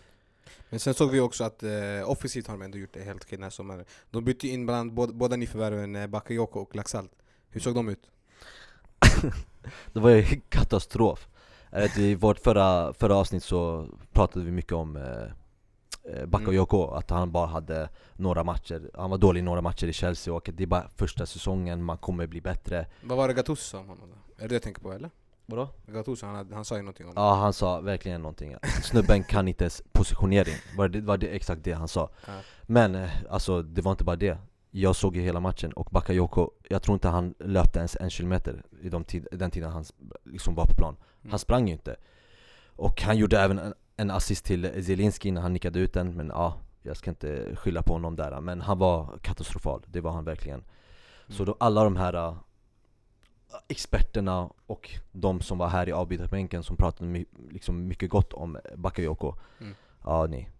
[0.71, 1.71] Men sen såg vi också att eh,
[2.11, 3.85] offensivt har de ändå gjort det helt okej den här sommaren.
[4.11, 7.12] De bytte in bland båda, båda nyförvärven eh, Bakayoko och Laxalt.
[7.51, 8.11] Hur såg de ut?
[9.92, 11.29] det var ju katastrof.
[11.77, 15.03] Vet, I vårt förra, förra avsnitt så pratade vi mycket om eh,
[16.15, 16.99] eh Bakayoko, mm.
[16.99, 20.51] att han bara hade några matcher, han var dålig i några matcher i Chelsea och
[20.55, 23.89] det är bara första säsongen, man kommer bli bättre Vad var det Gattuso sa om
[23.89, 24.35] honom då?
[24.37, 25.11] Är det det jag tänker på eller?
[25.47, 25.69] Vadå?
[25.87, 29.49] Gattuso, han, han sa ju någonting om det Ja han sa verkligen någonting, snubben kan
[29.49, 32.33] inte ens positionering, var det var det exakt det han sa ja.
[32.62, 34.39] Men eh, alltså det var inte bara det
[34.71, 38.62] Jag såg ju hela matchen och Bakayoko, jag tror inte han löpte ens en kilometer
[38.83, 39.85] i de tid, den tiden han
[40.25, 40.97] liksom var på plan.
[41.31, 41.97] Han sprang ju inte.
[42.77, 46.29] Och han gjorde även en, en assist till Zielinski när han nickade ut den, men
[46.29, 50.25] ja Jag ska inte skylla på honom där, men han var katastrofal, det var han
[50.25, 50.61] verkligen.
[50.61, 51.39] Mm.
[51.39, 52.37] Så då alla de här
[53.69, 58.59] experterna och de som var här i avbytarbänken som pratade my liksom mycket gott om
[58.77, 59.35] Bakayoko.
[59.61, 59.75] Mm.
[60.05, 60.50] Ja nej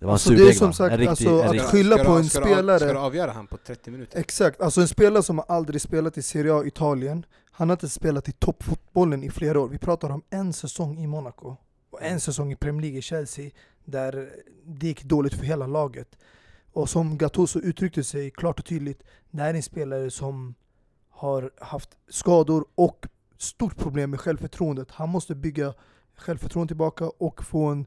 [0.00, 2.40] det var alltså en det är som sagt, riktig, alltså, att skylla på en ska
[2.40, 4.18] spelare Ska du avgöra han på 30 minuter?
[4.18, 8.28] Exakt, alltså en spelare som aldrig spelat i Serie A Italien Han har inte spelat
[8.28, 11.56] i toppfotbollen i flera år Vi pratar om en säsong i Monaco
[11.90, 13.50] och en säsong i Premier League i Chelsea
[13.84, 14.30] Där
[14.64, 16.18] det gick dåligt för hela laget
[16.72, 20.54] Och som Gattuso uttryckte sig klart och tydligt Det här är en spelare som
[21.10, 23.06] har haft skador och
[23.42, 24.90] stort problem med självförtroendet.
[24.90, 25.74] Han måste bygga
[26.16, 27.86] självförtroende tillbaka och få en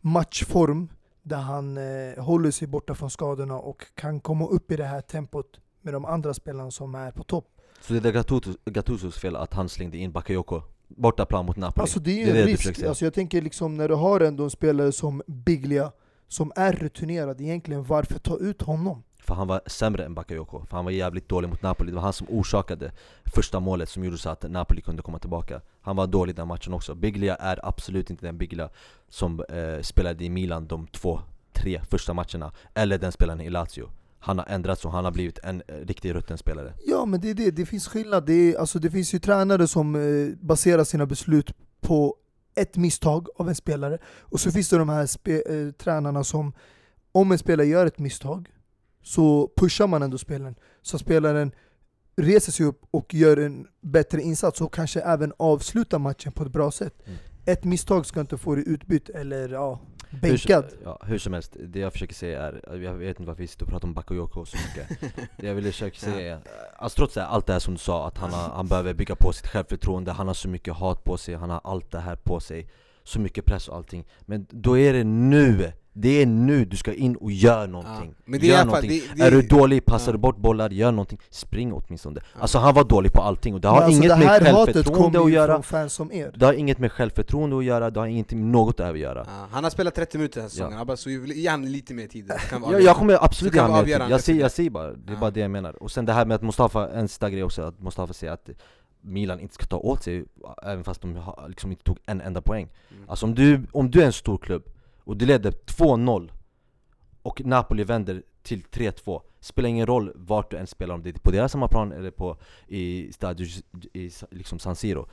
[0.00, 0.88] matchform
[1.22, 5.00] där han eh, håller sig borta från skadorna och kan komma upp i det här
[5.00, 7.57] tempot med de andra spelarna som är på topp.
[7.80, 11.82] Så det är Gattusos fel att han slängde in Bakayoko bortaplan mot Napoli.
[11.82, 14.50] Alltså det är ju en risk, alltså jag tänker liksom när du har ändå en
[14.50, 15.92] spelare som Biglia,
[16.28, 19.02] som är rutinerad egentligen, varför ta ut honom?
[19.18, 21.90] För han var sämre än Bakayoko, för han var jävligt dålig mot Napoli.
[21.90, 22.92] Det var han som orsakade
[23.24, 25.60] första målet som gjorde så att Napoli kunde komma tillbaka.
[25.80, 26.94] Han var dålig den matchen också.
[26.94, 28.68] Biglia är absolut inte den Biglia
[29.08, 31.20] som eh, spelade i Milan de två,
[31.52, 33.90] tre första matcherna Eller den spelaren i Lazio
[34.20, 37.30] han har ändrats och han har blivit en eh, riktig rutten spelare Ja men det
[37.30, 38.26] är det, det finns skillnad.
[38.26, 42.16] Det, är, alltså, det finns ju tränare som eh, baserar sina beslut på
[42.54, 46.52] ett misstag av en spelare Och så finns det de här spe, eh, tränarna som,
[47.12, 48.48] om en spelare gör ett misstag
[49.02, 50.54] så pushar man ändå spelaren.
[50.82, 51.52] Så spelaren
[52.16, 56.52] reser sig upp och gör en bättre insats och kanske även avslutar matchen på ett
[56.52, 56.94] bra sätt.
[57.06, 57.18] Mm.
[57.46, 60.64] Ett misstag ska inte få dig utbytt eller ja, bänkad.
[60.64, 63.46] Hur, ja, hur som helst, det jag försöker säga är, jag vet inte varför vi
[63.46, 65.00] sitter och pratar om Bakayoko så mycket.
[65.36, 66.40] Det jag ville försöka säga är,
[66.76, 69.16] alltså trots det, allt det här som du sa, att han, har, han behöver bygga
[69.16, 72.16] på sitt självförtroende, han har så mycket hat på sig, han har allt det här
[72.16, 72.68] på sig
[73.08, 74.04] Så mycket press och allting.
[74.20, 75.72] Men då är det nu.
[75.92, 78.90] Det är nu du ska in och gör någonting, ja, men det gör är, någonting.
[78.90, 82.20] Det, det, är du dålig, passar du bort bollar, gör någonting, spring åtminstone.
[82.34, 82.40] Ja.
[82.40, 85.30] Alltså han var dålig på allting och det har alltså, inget det med självförtroende att
[85.30, 85.62] göra.
[85.62, 86.32] fans som er.
[86.36, 89.46] Det har inget med självförtroende att göra, det har ingenting med något att göra ja,
[89.50, 90.96] Han har spelat 30 minuter den här säsongen, ja.
[90.96, 92.32] så ge han lite mer tid.
[92.50, 95.16] Ja, Jag kommer absolut ge honom mer tid, jag säger, jag säger bara, det är
[95.16, 95.82] bara det jag menar.
[95.82, 98.50] Och sen det här med att Mustafa, en sista grej också, att Mustafa säger att
[99.08, 100.24] Milan inte ska ta åt sig,
[100.62, 103.10] även fast de liksom inte tog en enda poäng mm.
[103.10, 104.68] Alltså om du, om du är en stor klubb
[105.04, 106.30] och du leder 2-0
[107.22, 111.12] och Napoli vänder till 3-2 Spelar ingen roll vart du än spelar, om det är
[111.12, 112.36] på deras hemmaplan eller på
[112.66, 113.46] i Stadio
[113.92, 115.08] i liksom San Siro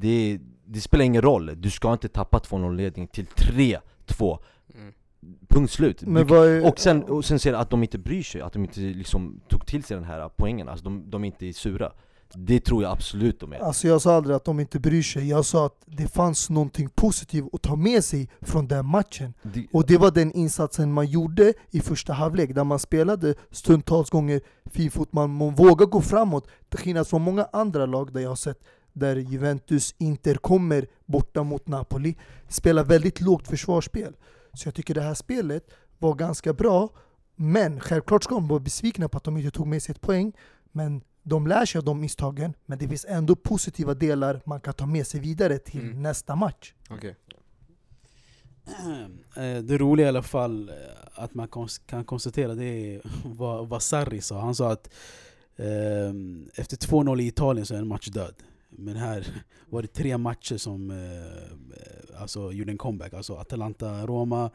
[0.00, 3.80] det, det spelar ingen roll, du ska inte tappa 2-0 ledning till 3-2
[4.74, 4.92] mm.
[5.48, 6.02] Punkt slut!
[6.02, 8.80] Är, och, sen, och sen ser du att de inte bryr sig, att de inte
[8.80, 11.92] liksom tog till sig den här poängen, alltså de, de är inte sura
[12.34, 13.58] det tror jag absolut de är.
[13.58, 16.88] Alltså jag sa aldrig att de inte bryr sig, jag sa att det fanns någonting
[16.88, 19.34] positivt att ta med sig från den matchen.
[19.42, 24.10] Det, och det var den insatsen man gjorde i första halvlek, där man spelade stundtals
[24.10, 26.48] gånger fin fotboll, man vågar gå framåt.
[26.68, 28.58] Till skillnad från många andra lag där jag har sett
[28.92, 32.16] där Juventus inte kommer borta mot Napoli,
[32.48, 34.16] spelar väldigt lågt försvarsspel.
[34.52, 36.88] Så jag tycker det här spelet var ganska bra,
[37.36, 40.32] men självklart ska de vara besvikna på att de inte tog med sig ett poäng.
[40.72, 44.74] Men de lär sig av de misstagen, men det finns ändå positiva delar man kan
[44.74, 46.02] ta med sig vidare till mm.
[46.02, 46.74] nästa match.
[46.90, 47.14] Okay.
[49.36, 50.74] Eh, det roliga i alla fall, eh,
[51.14, 51.48] att man
[51.86, 54.40] kan konstatera, det är vad, vad Sarri sa.
[54.40, 54.90] Han sa att
[55.56, 56.10] eh,
[56.54, 58.34] efter 2-0 i Italien så är en match död.
[58.70, 59.26] Men här
[59.68, 63.14] var det tre matcher som eh, alltså gjorde en comeback.
[63.14, 64.50] Alltså Atalanta, Roma,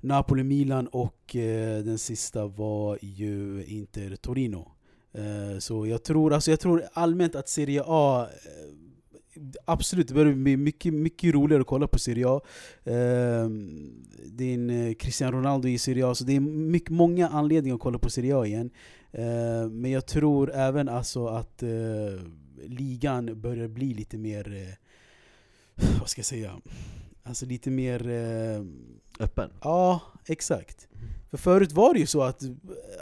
[0.00, 4.71] Napoli, Milan och eh, den sista var ju Inter, Torino.
[5.14, 8.74] Eh, så jag tror, alltså jag tror allmänt att Serie A eh,
[9.64, 12.40] Absolut, det börjar bli mycket, mycket roligare att kolla på Serie A.
[12.84, 13.48] Eh,
[14.26, 17.80] det är en Cristiano Ronaldo i Serie A, så det är mycket, många anledningar att
[17.80, 18.70] kolla på Serie A igen.
[19.70, 21.62] Men jag tror även alltså att
[22.66, 24.76] ligan börjar bli lite mer,
[26.00, 26.60] vad ska jag säga,
[27.22, 28.10] alltså lite mer...
[29.20, 29.50] Öppen?
[29.62, 30.88] Ja, exakt.
[31.30, 32.42] För förut var det ju så att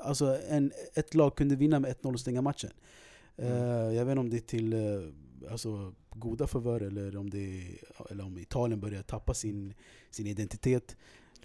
[0.02, 2.70] alltså, en, ett lag kunde vinna med 1-0 och stänga matchen.
[3.36, 3.52] Mm.
[3.52, 5.12] Uh, jag vet inte om det är till uh,
[5.50, 7.62] alltså, goda favör eller om, det,
[8.10, 9.74] eller om Italien börjar tappa sin,
[10.10, 10.96] sin identitet.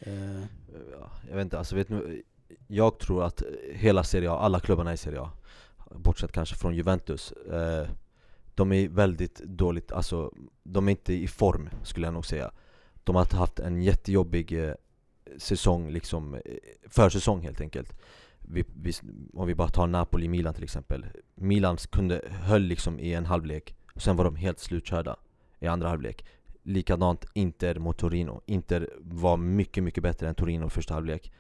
[0.08, 0.44] Uh.
[1.30, 2.24] Jag vet inte, alltså, vet nu,
[2.68, 3.44] jag tror att
[3.74, 5.32] hela Serie A, alla klubbarna i Serie A,
[5.96, 7.34] bortsett kanske från Juventus,
[8.56, 10.34] de är väldigt dåligt, alltså
[10.64, 12.52] de är inte i form skulle jag nog säga.
[13.04, 14.76] De har haft en jättejobbig
[15.38, 16.42] säsong, liksom, eh,
[16.90, 17.94] försäsong helt enkelt.
[18.40, 18.94] Vi, vi,
[19.34, 21.06] Om vi bara tar Napoli-Milan till exempel.
[21.36, 25.16] Milan kunde, höll liksom i en halvlek, och sen var de helt slutkörda
[25.60, 26.26] i andra halvlek.
[26.64, 28.42] Likadant Inter mot Torino.
[28.46, 31.32] Inter var mycket, mycket bättre än Torino i första halvlek.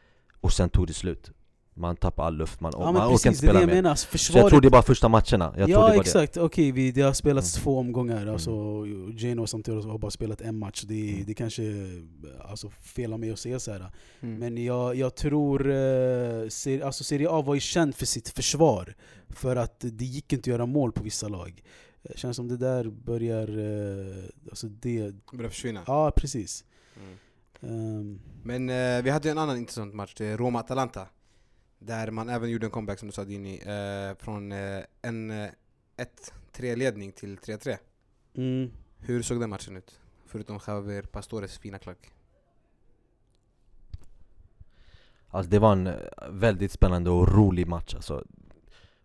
[0.41, 1.31] Och sen tog det slut
[1.78, 4.34] man tappar all luft, man, ja, man orkar inte spela mer menar, försvaret...
[4.34, 7.01] Så jag tror det är bara första matcherna jag Ja det exakt, okej okay, det
[7.01, 7.63] har spelats mm.
[7.63, 8.34] två omgångar, mm.
[8.34, 8.86] alltså,
[9.17, 11.26] Geno samtidigt har bara spelat en match Det, mm.
[11.26, 11.63] det kanske
[12.49, 13.91] alltså, fel av mig att säga så här.
[14.21, 14.39] Mm.
[14.39, 18.95] Men jag, jag tror, eh, ser, alltså Serie A var ju känd för sitt försvar
[19.30, 21.63] För att det gick inte att göra mål på vissa lag
[22.01, 23.47] det eh, Känns som det där börjar...
[23.47, 25.13] Eh, alltså det...
[25.34, 25.84] Börjar försvinna?
[25.88, 26.65] Ja, precis
[27.59, 28.19] um.
[28.43, 31.07] Men eh, vi hade en annan intressant match, det är Roma-Atalanta
[31.86, 35.49] där man även gjorde en comeback som du sa Dini, eh, från eh, en eh,
[36.53, 37.77] 1-3-ledning till 3-3.
[38.36, 38.71] Mm.
[38.97, 39.99] Hur såg den matchen ut?
[40.25, 42.11] Förutom Javier Pastores fina klack.
[45.29, 45.93] Alltså det var en eh,
[46.29, 48.23] väldigt spännande och rolig match alltså.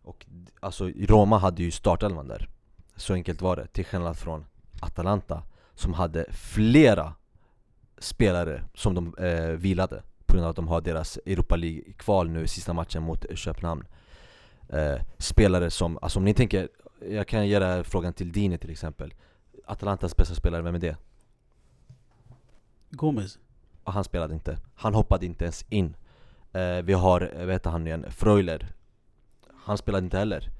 [0.02, 0.26] Och
[0.60, 2.48] alltså Roma hade ju startelvan där
[2.96, 4.46] Så enkelt var det, till skillnad från
[4.80, 5.42] Atalanta
[5.74, 7.14] som hade flera
[7.98, 12.46] spelare som de eh, vilade på grund av att de har deras Europa League-kval nu
[12.46, 13.84] sista matchen mot Köpenhamn.
[14.68, 16.68] Eh, Spelare som, alltså om ni tänker,
[17.10, 19.14] jag kan ge den frågan till Dini till exempel.
[19.66, 20.96] Atalantas bästa spelare, vem är det?
[22.90, 23.38] Gomez
[23.84, 25.96] Och han spelade inte, han hoppade inte ens in.
[26.52, 28.72] Eh, Vi har, eh, vad heter han igen, Freuler.
[29.64, 30.50] Han spelade inte heller.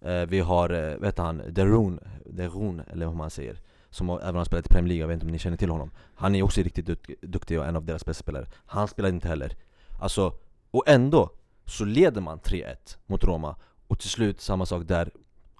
[0.00, 3.60] Eh, Vi har, eh, vad heter han, Derun, Derun eller hur man säger
[3.96, 5.90] som även har spelat i Premier League, jag vet inte om ni känner till honom.
[6.14, 8.46] Han är också riktigt duktig och en av deras bästa spelare.
[8.66, 9.56] Han spelade inte heller.
[10.00, 10.32] Alltså,
[10.70, 11.30] och ändå
[11.64, 13.56] så leder man 3-1 mot Roma.
[13.86, 15.10] Och till slut, samma sak där.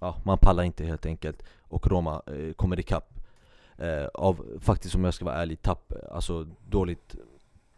[0.00, 1.42] Ja, Man pallar inte helt enkelt.
[1.60, 3.12] Och Roma eh, kommer ikapp.
[3.78, 7.14] Eh, Av, faktiskt om jag ska vara ärlig, tapp Alltså dåligt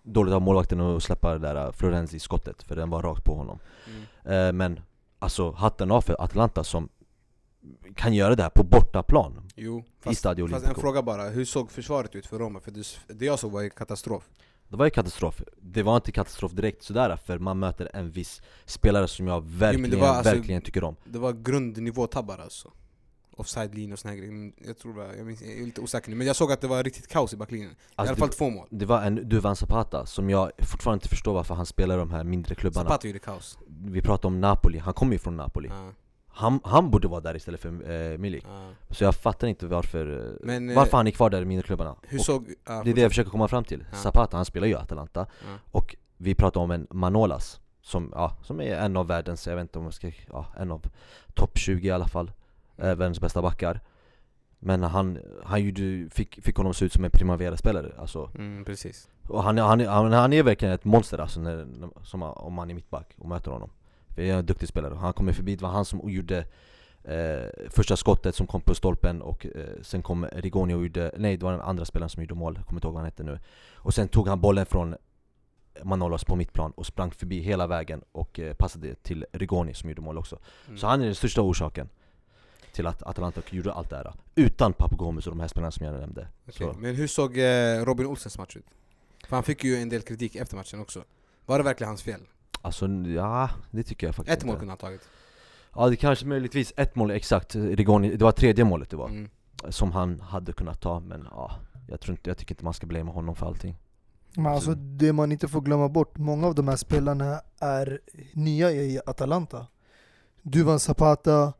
[0.03, 3.59] Dåligt av målvakten att släppa det där eh, Florenzi-skottet För den var rakt på honom.
[3.87, 4.47] Mm.
[4.49, 4.81] eh, Men
[5.19, 6.89] alltså hatten av för Atlanta som
[7.95, 11.71] kan göra det här på bortaplan Jo, fast, i fast en fråga bara, hur såg
[11.71, 12.61] försvaret ut för Roma?
[12.61, 12.73] För
[13.15, 14.29] det, jag såg var ju katastrof.
[14.69, 18.43] Det var ju katastrof, det var inte katastrof direkt sådär för man möter en viss
[18.65, 20.97] spelare som jag verkligen, jo, alltså, verkligen tycker om.
[21.05, 22.73] Det var grundnivåtabbar alltså.
[23.31, 26.17] Offside-linje och såna här grejer, jag tror det jag, minns, jag är lite osäker nu
[26.17, 28.51] Men jag såg att det var riktigt kaos i backlinjen, alltså i alla fall två
[28.51, 28.69] mål.
[28.71, 32.11] Det var en Duvan Zapata som jag fortfarande inte förstår varför han spelar i de
[32.11, 32.89] här mindre klubbarna.
[32.89, 33.59] Zapata gjorde kaos.
[33.67, 35.69] Vi pratar om Napoli, han kommer ju från Napoli.
[35.69, 35.93] Ah.
[36.39, 38.45] Han, han borde vara där istället för eh, Milik.
[38.47, 38.71] Ah.
[38.91, 41.97] Så jag fattar inte varför, eh, Men, varför han är kvar där i miniklubbarna.
[42.03, 43.85] hur såg, ah, Det är det jag försöker komma fram till.
[43.93, 43.97] Ah.
[43.97, 45.27] Zapata, han spelar ju i Atalanta.
[45.71, 49.63] Och vi pratar om en Manolas som, ja, som är en av världens, jag vet
[49.63, 50.87] inte om jag ska, ja, en av
[51.35, 52.31] topp 20 i alla fall.
[52.77, 53.81] Eh, Världens bästa backar.
[54.59, 58.31] Men han, han gjorde, fick, fick honom se ut som en Primavera-spelare alltså.
[58.35, 59.09] Mm, precis.
[59.29, 61.67] Och han, han, han, han är verkligen ett monster alltså, när,
[62.03, 63.71] som, om man är mittback och möter honom
[64.19, 66.45] det är en duktig spelare, han kommer förbi, det var han som gjorde
[67.05, 71.37] eh, första skottet som kom på stolpen och eh, sen kom Rigoni och gjorde, nej
[71.37, 73.23] det var den andra spelaren som gjorde mål, jag kommer inte ihåg vad han hette
[73.23, 73.39] nu
[73.75, 74.97] Och sen tog han bollen från
[75.83, 80.03] Manolos på mittplan och sprang förbi hela vägen och eh, passade till Rigoni som gjorde
[80.03, 80.79] mål också mm.
[80.79, 81.89] Så han är den största orsaken
[82.73, 86.01] till att Atalanta gjorde allt det här Utan Papagomes och de här spelarna som jag
[86.01, 86.69] nämnde okay.
[86.79, 88.67] Men hur såg eh, Robin Olsens match ut?
[89.29, 91.05] För han fick ju en del kritik efter matchen också
[91.47, 92.21] Var det verkligen hans fel?
[92.63, 95.09] Alltså ja, det tycker jag faktiskt Ett mål kunde han tagit.
[95.75, 99.31] Ja det kanske möjligtvis ett mål exakt, Rigoni, det var tredje målet det var mm.
[99.69, 101.53] Som han hade kunnat ta, men ja
[101.89, 103.77] jag, tror inte, jag tycker inte man ska blamea honom för allting.
[104.37, 108.01] Men alltså det man inte får glömma bort, många av de här spelarna är
[108.33, 109.67] nya i Atalanta.
[110.43, 111.53] Duvan Zapata,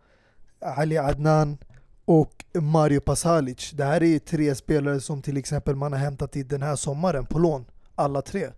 [0.61, 1.59] Ali Adnan
[2.05, 3.71] och Mario Pasalic.
[3.71, 7.27] Det här är tre spelare som till exempel man har hämtat i den här sommaren
[7.27, 8.49] på lån Alla tre.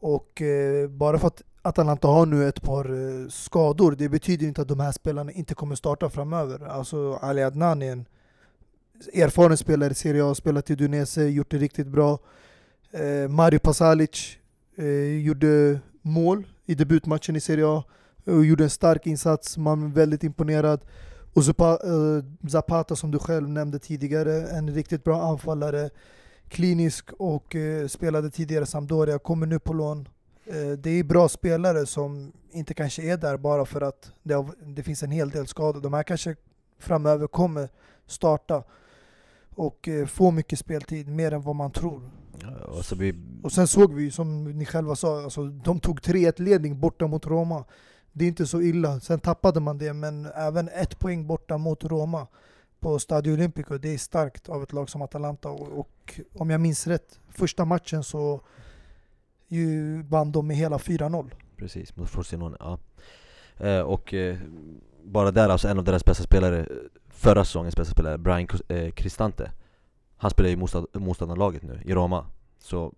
[0.00, 4.62] Och eh, bara för att Atalanta har nu ett par eh, skador, det betyder inte
[4.62, 6.68] att de här spelarna inte kommer starta framöver.
[6.68, 8.06] Alltså Ali Adnan är en
[9.14, 12.18] erfaren spelare i Serie A, spelat i Udinese, gjort det riktigt bra.
[12.90, 14.36] Eh, Mario Pasalic
[14.76, 17.84] eh, gjorde mål i debutmatchen i Serie A
[18.26, 20.80] och gjorde en stark insats, man är väldigt imponerad.
[21.34, 25.90] Och eh, Zapata som du själv nämnde tidigare, en riktigt bra anfallare.
[26.48, 30.08] Klinisk och eh, spelade tidigare Sampdoria, kommer nu på lån
[30.78, 34.82] det är bra spelare som inte kanske är där bara för att det, har, det
[34.82, 35.80] finns en hel del skador.
[35.80, 36.36] De här kanske
[36.78, 37.68] framöver kommer
[38.06, 38.64] starta
[39.54, 42.10] och eh, få mycket speltid, mer än vad man tror.
[42.40, 43.14] Ja, alltså vi...
[43.42, 47.26] Och sen såg vi, som ni själva sa, alltså, de tog 3-1 ledning borta mot
[47.26, 47.64] Roma.
[48.12, 49.00] Det är inte så illa.
[49.00, 52.26] Sen tappade man det, men även ett poäng borta mot Roma
[52.80, 55.48] på Stadio Olimpico, det är starkt av ett lag som Atalanta.
[55.48, 58.40] Och, och om jag minns rätt, första matchen så
[59.56, 61.30] ju vann de med hela 4-0.
[61.56, 62.78] Precis, mot Frosinone, ja.
[63.56, 64.36] Eh, och eh,
[65.04, 66.68] bara där alltså en av deras bästa spelare,
[67.08, 69.50] förra säsongens bästa spelare, Brian eh, Cristante
[70.16, 70.56] Han spelar i
[70.98, 72.26] motståndarlaget nu, i Roma
[72.58, 72.94] Så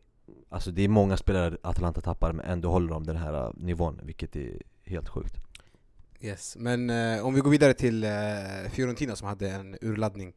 [0.49, 4.01] alltså det är många spelare Atalanta tappar men ändå håller de den här uh, nivån,
[4.03, 5.35] vilket är helt sjukt
[6.21, 8.11] Yes, men eh, om vi går vidare till eh,
[8.71, 10.33] Fiorentina som hade en urladdning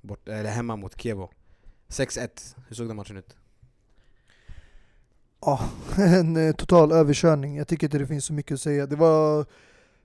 [0.00, 1.30] bort, eller hemma mot Kevo
[1.88, 3.36] 6-1, hur såg den matchen ut?
[5.40, 5.60] Ja,
[5.96, 7.56] en eh, total överkörning.
[7.56, 8.86] Jag tycker inte det finns så mycket att säga.
[8.86, 9.46] Det var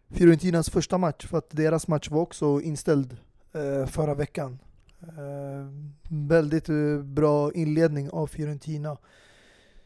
[0.10, 3.18] Fiorentinas första match, för att deras match var också inställd
[3.54, 4.60] eh, förra veckan.
[5.02, 5.68] Eh,
[6.10, 8.98] väldigt eh, bra inledning av Fiorentina.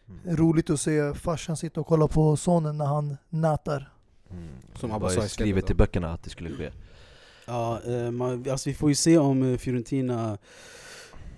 [0.10, 0.38] Mm.
[0.38, 3.94] Roligt att se farsan sitta och kolla på sonen när han nätar.
[4.32, 4.48] Mm.
[4.76, 6.72] Som han bara skrivit i böckerna att det skulle ske.
[7.46, 10.38] Ja, eh, man, alltså vi får ju se om eh, Fiorentina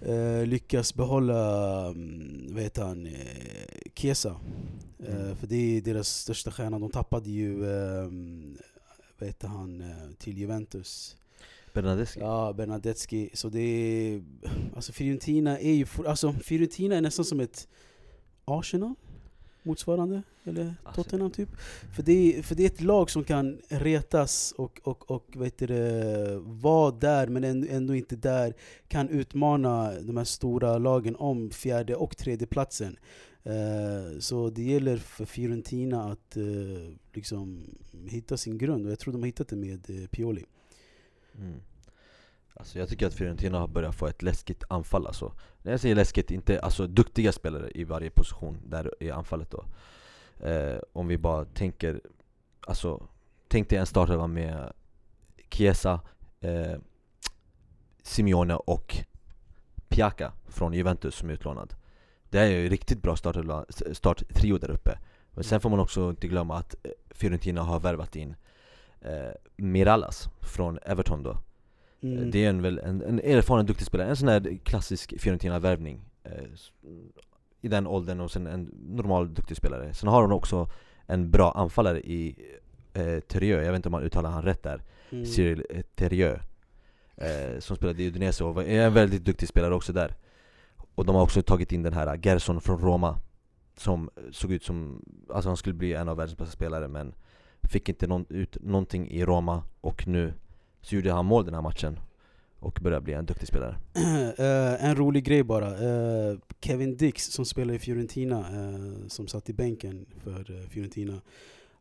[0.02, 3.14] eh, lyckas behålla um, vad heter han, eh,
[3.96, 4.36] Kesa.
[5.00, 5.36] Eh, mm.
[5.36, 6.80] för det är deras största stjärna.
[6.80, 8.10] De tappade ju eh,
[9.20, 9.84] vad heter han,
[10.18, 11.18] till Juventus.
[11.74, 12.20] Bernadeschi?
[12.20, 13.30] Ja, Bernadeschi.
[13.34, 14.24] Så det är...
[14.76, 15.86] Alltså Fiorentina är ju...
[16.08, 17.68] Alltså Fiorentina är nästan som ett
[18.46, 18.96] Arsenal
[19.68, 21.50] motsvarande, eller Alltså- Tottenham typ.
[21.96, 25.58] För det, är, för det är ett lag som kan retas och, och, och vet
[25.58, 28.54] du, det, vara där men ändå, ändå inte där.
[28.88, 32.98] Kan utmana de här stora lagen om fjärde och tredje platsen.
[33.44, 36.44] Eh, så det gäller för Fiorentina att eh,
[37.14, 37.66] liksom
[38.10, 40.46] hitta sin grund och jag tror de har hittat det med eh, Pioli.
[41.38, 41.60] Mm.
[42.60, 45.34] Alltså jag tycker att Fiorentina har börjat få ett läskigt anfall alltså.
[45.62, 49.66] När jag säger läskigt, inte alltså duktiga spelare i varje position där i anfallet då.
[50.48, 52.02] Eh, om vi bara tänker,
[52.62, 53.08] alltså
[53.48, 54.74] tänk dig en startelva med
[55.50, 56.00] Chiesa,
[56.40, 56.78] eh,
[58.04, 58.98] Simeone och
[59.88, 61.74] Piaka från Juventus som är utlånad.
[62.30, 65.00] Det är ju riktigt bra starttrio starttrio där uppe.
[65.32, 68.36] Men sen får man också inte glömma att eh, Fiorentina har värvat in
[69.02, 71.38] eh, Mirallas från Everton då.
[72.02, 72.32] Mm.
[72.32, 76.02] Det är en, väl, en, en erfaren duktig spelare, en sån här klassisk Fiorentina-värvning.
[76.24, 76.32] Eh,
[77.62, 79.94] I den åldern och sen en normal duktig spelare.
[79.94, 80.70] Sen har hon också
[81.06, 82.36] en bra anfallare i
[82.94, 84.82] eh, Terrieux, jag vet inte om man uttalar han rätt där.
[85.10, 85.26] Mm.
[85.26, 86.42] Cyril eh, Terrieux
[87.16, 90.16] eh, Som spelade i Udinese och är en väldigt duktig spelare också där.
[90.96, 93.20] Och de har också tagit in den här Gerson från Roma
[93.78, 97.14] Som såg ut som, alltså han skulle bli en av världens bästa spelare men
[97.64, 99.64] Fick inte någon, ut någonting i Roma.
[99.82, 100.34] Och nu
[100.88, 102.00] så gjorde han mål den här matchen
[102.60, 103.76] och började bli en duktig spelare.
[104.38, 105.68] Eh, en rolig grej bara.
[105.68, 111.22] Eh, Kevin Dix som spelar i Fiorentina, eh, som satt i bänken för Fiorentina.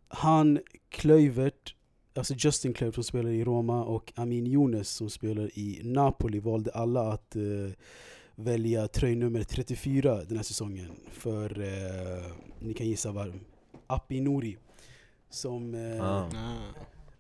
[0.09, 1.75] Han, Klövert,
[2.15, 6.71] alltså Justin Klövert som spelar i Roma och Amin Younes som spelar i Napoli valde
[6.71, 7.37] alla att
[8.35, 10.91] välja tröjnummer 34 den här säsongen.
[11.13, 11.63] För,
[12.65, 13.33] ni kan gissa var,
[13.87, 14.57] Api Nouri.
[15.31, 16.29] Som, eh, Ah.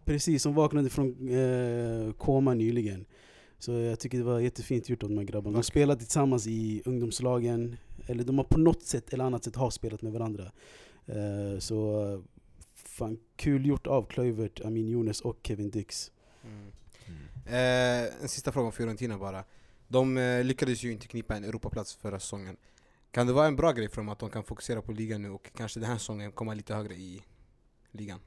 [0.07, 3.07] Precis, som vaknade från eh, koma nyligen.
[3.59, 5.52] Så jag tycker det var jättefint gjort av de här grabbarna.
[5.52, 7.76] De har spelat tillsammans i ungdomslagen,
[8.07, 10.52] eller de har på något sätt eller annat sätt har spelat med varandra.
[11.07, 12.22] Eh, så
[12.74, 16.12] fan, kul gjort av Klövert, Amin Younes och Kevin Dix.
[16.44, 16.72] Mm.
[17.46, 19.44] Eh, en sista fråga om Fiorentina bara.
[19.88, 22.57] De eh, lyckades ju inte knipa en Europaplats förra säsongen.
[23.11, 25.30] Kan det vara en bra grej för dem att de kan fokusera på ligan nu
[25.30, 27.22] och kanske den här säsongen komma lite högre i
[27.92, 28.20] ligan?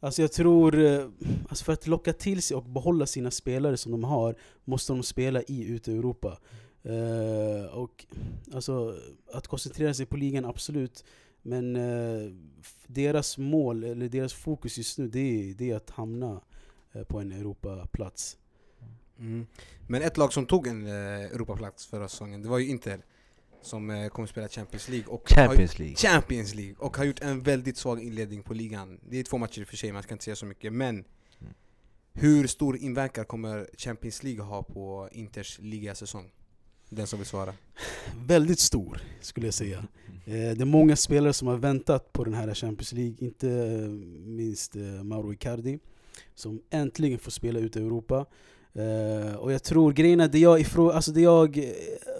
[0.00, 1.08] Alltså jag tror, eh,
[1.48, 5.02] alltså för att locka till sig och behålla sina spelare som de har, måste de
[5.02, 6.38] spela i ute Europa.
[6.86, 8.06] Uh, och
[8.54, 8.96] alltså,
[9.32, 11.04] att koncentrera sig på ligan, absolut.
[11.42, 12.32] Men uh,
[12.86, 16.40] deras mål, eller deras fokus just nu, det är, det är att hamna
[16.96, 18.36] uh, på en Europaplats.
[19.18, 19.46] Mm.
[19.88, 23.04] Men ett lag som tog en Europaplats förra säsongen, det var ju Inter.
[23.62, 25.96] Som eh, kommer spela Champions League och har, Champions League.
[25.96, 29.00] Champions League och har gjort en väldigt svag inledning på ligan.
[29.10, 30.72] Det är två matcher i och för sig, man ska inte säga så mycket.
[30.72, 31.04] Men
[31.40, 31.54] Mm.
[32.12, 36.30] hur stor inverkan kommer Champions League ha på Inters ligasäsong?
[36.88, 37.54] Den som vill svara.
[38.26, 39.78] Väldigt stor, skulle jag säga.
[40.26, 43.46] Eh, det är många spelare som har väntat på den här Champions League, inte
[44.26, 45.78] minst eh, Mauro Icardi,
[46.34, 48.26] som äntligen får spela ute i Europa.
[48.72, 51.64] Eh, och jag tror grejen är, det jag, ifrå, alltså det jag eh,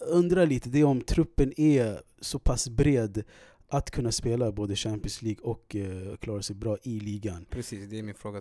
[0.06, 3.22] undrar lite, det är om truppen är så pass bred
[3.68, 7.46] att kunna spela både Champions League och eh, klara sig bra i ligan.
[7.50, 8.38] Precis, det är min fråga.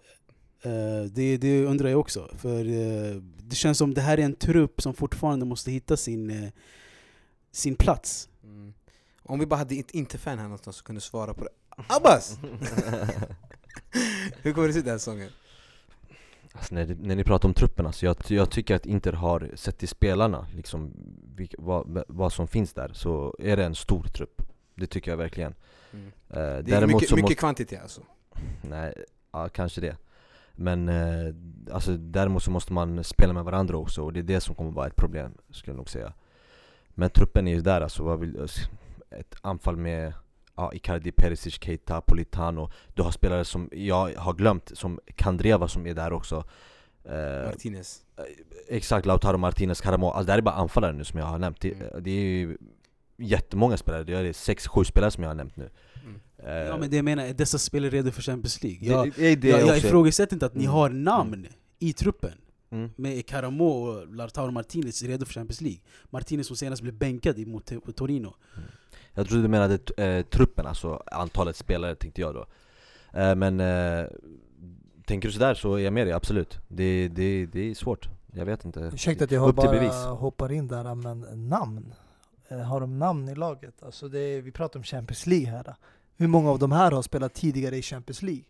[0.62, 2.64] Eh, det, det undrar jag också, för
[3.44, 6.52] det känns som det här är en trupp som fortfarande måste hitta sin,
[7.52, 8.30] sin plats.
[8.44, 8.74] Mm.
[9.24, 11.50] Om vi bara hade ett Inter-fan här någonstans som kunde svara på det.
[11.88, 12.38] Abbas!
[14.42, 15.30] hur kommer det se ut den här säsongen?
[16.58, 19.78] Alltså när, när ni pratar om truppen, alltså jag, jag tycker att Inter har sett
[19.78, 20.94] till spelarna, liksom,
[21.36, 24.42] vilka, vad, vad som finns där, så är det en stor trupp.
[24.76, 25.56] Det tycker jag verkligen.
[25.94, 26.08] Mm.
[26.30, 28.02] Eh, Det är mycket, mycket kvantitet alltså.
[28.62, 29.98] Nej, ja kanske det.
[30.52, 31.36] Men eh,
[31.72, 34.72] alltså, däremot så måste man spela med varandra också och det är det som kommer
[34.72, 36.14] vara ett problem, skulle jag nog säga.
[36.90, 38.48] Men truppen är ju där alltså, vad vill,
[39.10, 40.14] ett anfall med
[40.58, 45.88] ja, Icardi, Perisic, Keita, Politano Du har spelare som jag har glömt, som Kandreva som
[45.88, 46.44] är där också
[47.04, 48.02] eh, Martinez.
[48.68, 51.62] Exakt, Lautaro Martinez, Caramo, alltså det här är bara anfallare nu som jag har nämnt
[51.62, 52.04] Det, Mm.
[52.04, 52.58] det är ju
[53.18, 55.70] jättemånga spelare, det är 6-7 spelare som jag har nämnt nu
[56.04, 56.20] Mm.
[56.38, 58.88] Eh, Ja men det jag menar, är dessa spelare redo för Champions League?
[58.88, 60.74] Jag, det, det, jag, jag ifrågasätter inte att ni Mm.
[60.74, 61.48] har namn
[61.80, 62.32] i truppen
[62.72, 62.90] Mm.
[62.96, 65.80] med Caramo och Lautaro Martinez redo för Champions League
[66.10, 68.36] Martinez som senast blev bänkad mot Torino
[69.18, 72.46] Jag trodde du menade eh, truppen, alltså antalet spelare tänkte jag då
[73.20, 74.06] eh, Men eh,
[75.06, 78.46] tänker du sådär så är jag med dig, absolut Det, det, det är svårt, jag
[78.46, 79.94] vet inte Ursäkta att jag Upp bara bevis.
[79.94, 81.94] hoppar in där, men namn?
[82.48, 83.84] Eh, Har de namn i laget?
[83.84, 85.76] Alltså det vi pratar om Champions League här.
[86.18, 88.44] Hur många av de här har spelat tidigare i Champions League?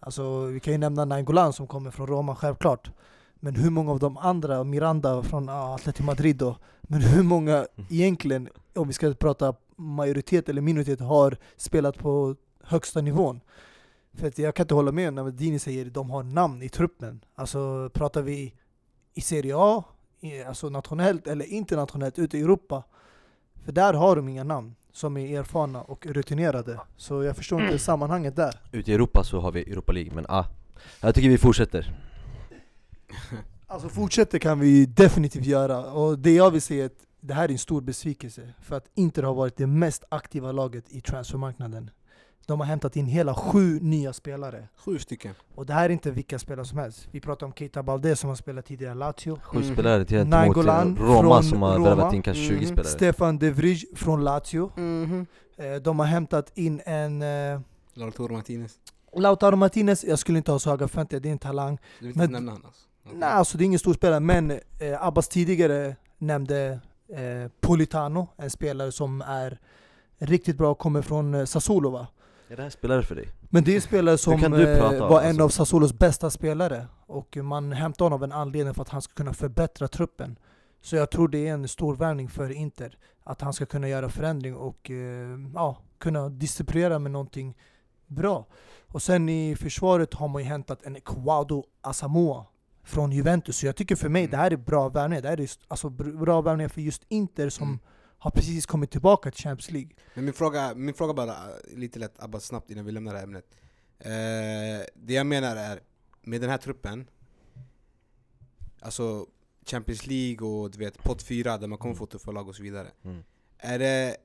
[0.00, 2.90] Alltså vi kan ju nämna Nainggolan som kommer från Roma, självklart.
[3.34, 7.56] Men hur många av de andra, Miranda från ah, Atletico Madrid då, men hur många
[7.56, 7.86] mm.
[7.90, 13.40] egentligen, om vi ska prata majoritet eller minoritet, har spelat på högsta nivån?
[14.12, 16.68] För att jag kan inte hålla med när Dini säger att de har namn i
[16.68, 17.24] truppen.
[17.34, 18.54] Alltså pratar vi
[19.14, 19.84] i Serie A,
[20.46, 22.82] alltså nationellt eller internationellt ute i Europa.
[23.64, 26.80] För där har de inga namn som är erfarna och rutinerade.
[26.96, 27.78] Så jag förstår inte mm.
[27.78, 28.60] sammanhanget där.
[28.72, 30.44] Ute i Europa så har vi Europa League, men ah,
[31.00, 31.96] jag tycker vi fortsätter.
[33.66, 37.44] Alltså fortsätter kan vi definitivt göra, och det jag vill säga är att det här
[37.44, 38.52] är en stor besvikelse.
[38.60, 41.90] För att Inter har varit det mest aktiva laget i transfermarknaden.
[42.46, 44.68] De har hämtat in hela sju nya spelare.
[44.76, 45.34] Sju stycken.
[45.54, 47.08] Och det här är inte vilka spelare som helst.
[47.10, 49.38] Vi pratar om Keita Balde som har spelat tidigare i Lazio.
[49.42, 49.72] Sju mm.
[49.72, 52.66] spelare till Nainggolan Roma som har värvat in kanske 20 mm.
[52.66, 52.86] spelare.
[52.86, 54.70] Stefan De Vrij från Lazio.
[54.76, 55.26] Mm.
[55.82, 57.22] De har hämtat in en...
[57.22, 57.60] Eh,
[57.94, 58.72] Lautaro Martinez.
[59.16, 61.78] Lautaro Martinez, jag skulle inte ha så höga förväntningar, det är en talang.
[61.98, 62.66] Du vill inte men, nämna honom?
[62.66, 62.86] Alltså.
[63.04, 63.18] Okay.
[63.18, 64.58] Nej, alltså det är ingen stor spelare, men eh,
[65.06, 66.80] Abbas tidigare nämnde
[67.12, 69.58] eh, Politano, en spelare som är
[70.18, 72.06] riktigt bra och kommer från eh, Sassuolo va?
[72.48, 73.28] Är det här spelare för dig?
[73.40, 75.44] Men det är spelare som eh, var en alltså?
[75.44, 76.86] av Sassuolos bästa spelare.
[77.06, 80.38] Och man hämtar honom av en anledning för att han ska kunna förbättra truppen.
[80.80, 82.96] Så jag tror det är en stor värvning för Inter.
[83.24, 87.56] Att han ska kunna göra förändring och eh, ja, kunna distribuera med någonting
[88.06, 88.46] bra.
[88.86, 92.44] Och sen i försvaret har man ju hämtat en Ecuado Asamoah
[92.90, 93.56] från Juventus.
[93.56, 94.30] Så jag tycker för mig mm.
[94.30, 95.22] det här är bra värvningar.
[95.22, 97.78] Det här är alltså bra värvningar för just Inter som mm
[98.20, 99.90] har precis kommit tillbaka till Champions League.
[100.14, 101.36] Men min fråga, min fråga bara,
[101.74, 103.44] lite lätt, Abba, snabbt innan vi lämnar det här ämnet.
[103.98, 105.80] Eh, det jag menar är,
[106.22, 107.10] med den här truppen,
[108.80, 109.26] alltså
[109.66, 112.62] Champions League och du vet, pott 4 där man kommer få tuffa lag och så
[112.62, 112.88] vidare.
[113.02, 113.24] Mm.
[113.58, 114.16] Är det,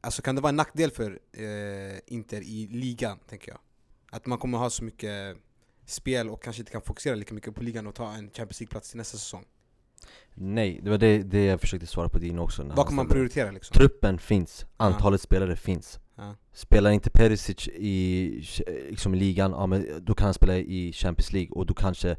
[0.00, 3.58] alltså kan det vara en nackdel för eh, Inter i ligan, tänker jag?
[4.10, 5.36] Att man kommer ha så mycket
[5.86, 8.90] spel och kanske inte kan fokusera lika mycket på ligan och ta en Champions League-plats
[8.90, 9.44] till nästa säsong?
[10.34, 13.50] Nej, det var det, det jag försökte svara på din också Vad kan man prioritera
[13.50, 13.74] liksom?
[13.74, 15.24] Truppen finns, antalet ja.
[15.24, 16.34] spelare finns ja.
[16.52, 18.46] Spelar inte Perisic i
[18.90, 22.16] liksom, ligan, ja, men då kan han spela i Champions League och då kanske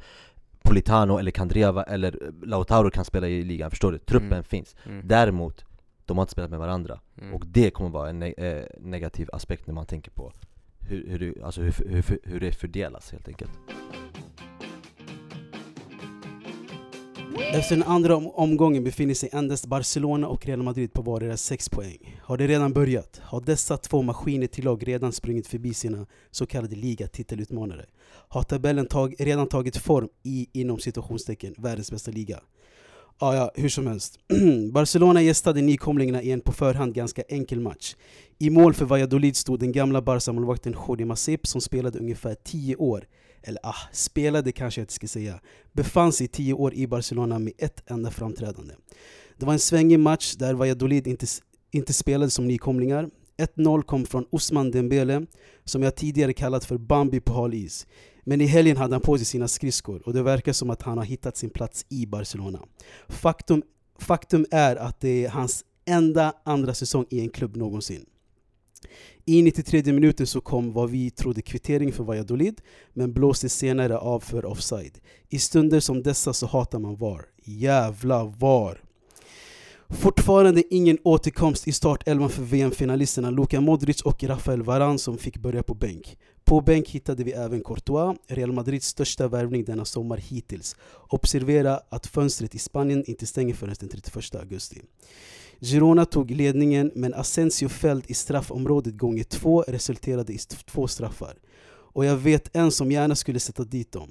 [0.63, 3.97] Politano eller Kandreva eller Lautaro kan spela i ligan, förstår du?
[3.97, 4.43] Truppen mm.
[4.43, 5.07] finns mm.
[5.07, 5.66] Däremot,
[6.05, 7.34] de har inte spelat med varandra mm.
[7.34, 10.34] Och det kommer vara en ne äh, negativ aspekt när man tänker på
[10.88, 13.52] hur, hur, alltså hur, hur, hur det fördelas helt enkelt
[17.54, 22.20] Efter den andra omgången befinner sig endast Barcelona och Real Madrid på vardera 6 poäng.
[22.24, 23.22] Har det redan börjat?
[23.24, 27.86] Har dessa två maskiner till lag redan sprungit förbi sina så kallade ligatitelutmanare?
[28.28, 32.40] Har tabellen tag redan tagit form i, inom situationstecken, världens bästa liga?
[33.20, 34.20] Ja, ja, hur som helst.
[34.72, 37.95] Barcelona gästade nykomlingarna i en på förhand ganska enkel match.
[38.39, 43.05] I mål för Valladolid stod den gamla Barca-målvakten Jordi Masip som spelade ungefär 10 år
[43.43, 45.39] eller ah, spelade kanske jag inte ska säga,
[45.72, 48.74] befann sig tio år i Barcelona med ett enda framträdande.
[49.38, 51.26] Det var en svängig match där Valladolid inte,
[51.72, 53.09] inte spelade som nykomlingar.
[53.38, 55.26] 1-0 kom från Osman Dembele,
[55.63, 57.88] som jag tidigare kallat för Bambi på hal is.
[58.28, 60.97] Men i helgen hade han på sig sina skridskor och det verkar som att han
[60.97, 62.59] har hittat sin plats i Barcelona.
[63.07, 63.63] Faktum,
[63.99, 68.05] faktum är att det är hans enda andra säsong i en klubb någonsin.
[69.26, 72.61] I 93 minuten så kom vad vi trodde kvittering för Valladolid,
[72.93, 74.99] men blåstes senare av för offside.
[75.30, 77.26] I stunder som dessa så hatar man VAR.
[77.43, 78.85] Jävla VAR!
[79.90, 85.64] Fortfarande ingen återkomst i startelvan för VM-finalisterna Luka Modric och Rafael Varane som fick börja
[85.64, 86.18] på bänk.
[86.44, 90.76] På bänk hittade vi även Courtois, Real Madrids största värvning denna sommar hittills.
[91.10, 94.82] Observera att fönstret i Spanien inte stänger förrän den 31 augusti.
[95.60, 101.38] Girona tog ledningen men Asensio fälld i straffområdet gånger två resulterade i två straffar.
[101.68, 104.10] Och jag vet en som gärna skulle sätta dit dem,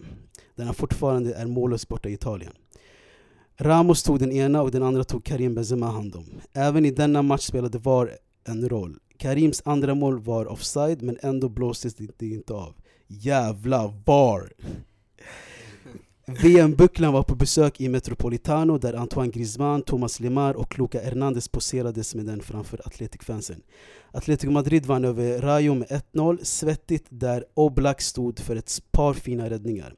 [0.56, 2.52] den han fortfarande är mållös borta i Italien.
[3.58, 6.26] Ramos tog den ena och den andra tog Karim Benzema hand om.
[6.52, 8.10] Även i denna match spelade VAR
[8.44, 8.98] en roll.
[9.18, 12.74] Karims andra mål var offside men ändå blåstes det inte av.
[13.06, 14.52] Jävla VAR!
[16.26, 22.14] VM-bucklan var på besök i Metropolitano där Antoine Griezmann, Thomas Lemar och Luca Hernandez poserades
[22.14, 23.62] med den framför Atletic-fansen.
[24.16, 29.50] Atletico Madrid vann över Rayo med 1-0, svettigt där Oblak stod för ett par fina
[29.50, 29.94] räddningar.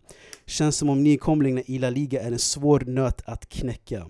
[0.47, 4.07] Känns som om nykomlingarna i La Liga är en svår nöt att knäcka.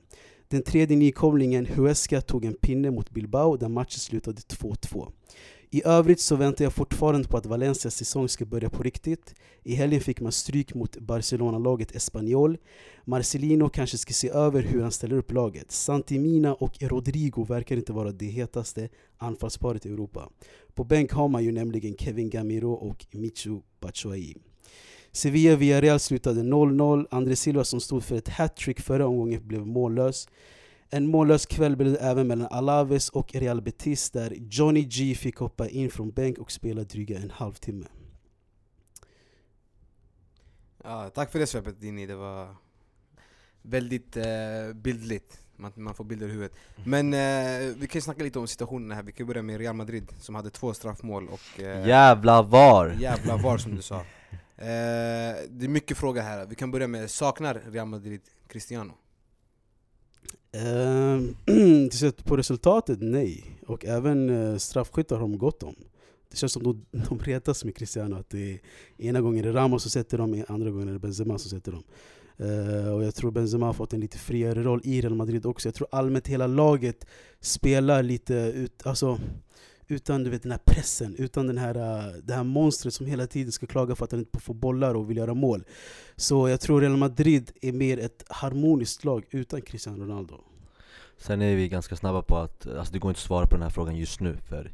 [0.48, 5.12] Den tredje nykomlingen, Huesca, tog en pinne mot Bilbao där matchen slutade 2-2.
[5.77, 9.35] I övrigt så väntar jag fortfarande på att Valencias säsong ska börja på riktigt.
[9.62, 12.59] I helgen fick man stryk mot Barcelona-laget Espanyol.
[13.05, 15.72] Marcelino kanske ska se över hur han ställer upp laget.
[15.72, 20.29] Santimina och Rodrigo verkar inte vara det hetaste anfallsparet i Europa.
[20.74, 24.37] På bänk har man ju nämligen Kevin Gamiro och Michu Batshuayi.
[25.12, 27.07] Sevilla Villarreal slutade 0-0.
[27.11, 30.29] André Silva som stod för ett hattrick förra omgången blev mållös.
[30.91, 35.37] En mållös kväll blev det även mellan Alaves och Real Betis där Johnny G fick
[35.37, 37.87] hoppa in från bänk och spela dryga en halvtimme.
[40.84, 42.57] Ja, tack för det svepet Dini, det var
[43.62, 44.24] väldigt eh,
[44.74, 45.39] bildligt.
[45.57, 46.53] Man, man får bilder i huvudet.
[46.84, 50.12] Men eh, vi kan snacka lite om situationen här, vi kan börja med Real Madrid
[50.18, 51.61] som hade två straffmål och...
[51.61, 52.97] Eh, jävla VAR!
[53.01, 54.03] Jävla VAR som du sa.
[54.59, 54.64] Eh,
[55.49, 58.93] det är mycket frågor här, vi kan börja med, saknar Real Madrid Cristiano?
[60.57, 63.59] Eh, sett på resultatet, nej.
[63.66, 65.74] Och även uh, straffskyttar har de gott om.
[66.31, 68.61] Det känns som de, de retas med Cristiano, att det är,
[68.99, 71.72] ena gången är det Ramos som sätter dem, andra gången är det Benzema som sätter
[71.72, 71.83] dem.
[72.41, 75.68] Uh, och jag tror Benzema har fått en lite friare roll i Real Madrid också.
[75.68, 77.07] Jag tror allmänt hela laget
[77.41, 79.18] spelar lite ut, alltså,
[79.89, 83.26] utan du vet, den här pressen, utan den här, uh, det här monstret som hela
[83.26, 85.64] tiden ska klaga för att han inte får bollar och vill göra mål.
[86.16, 90.34] Så jag tror Real Madrid är mer ett harmoniskt lag utan Cristiano Ronaldo.
[91.18, 93.62] Sen är vi ganska snabba på att, alltså det går inte att svara på den
[93.62, 94.72] här frågan just nu för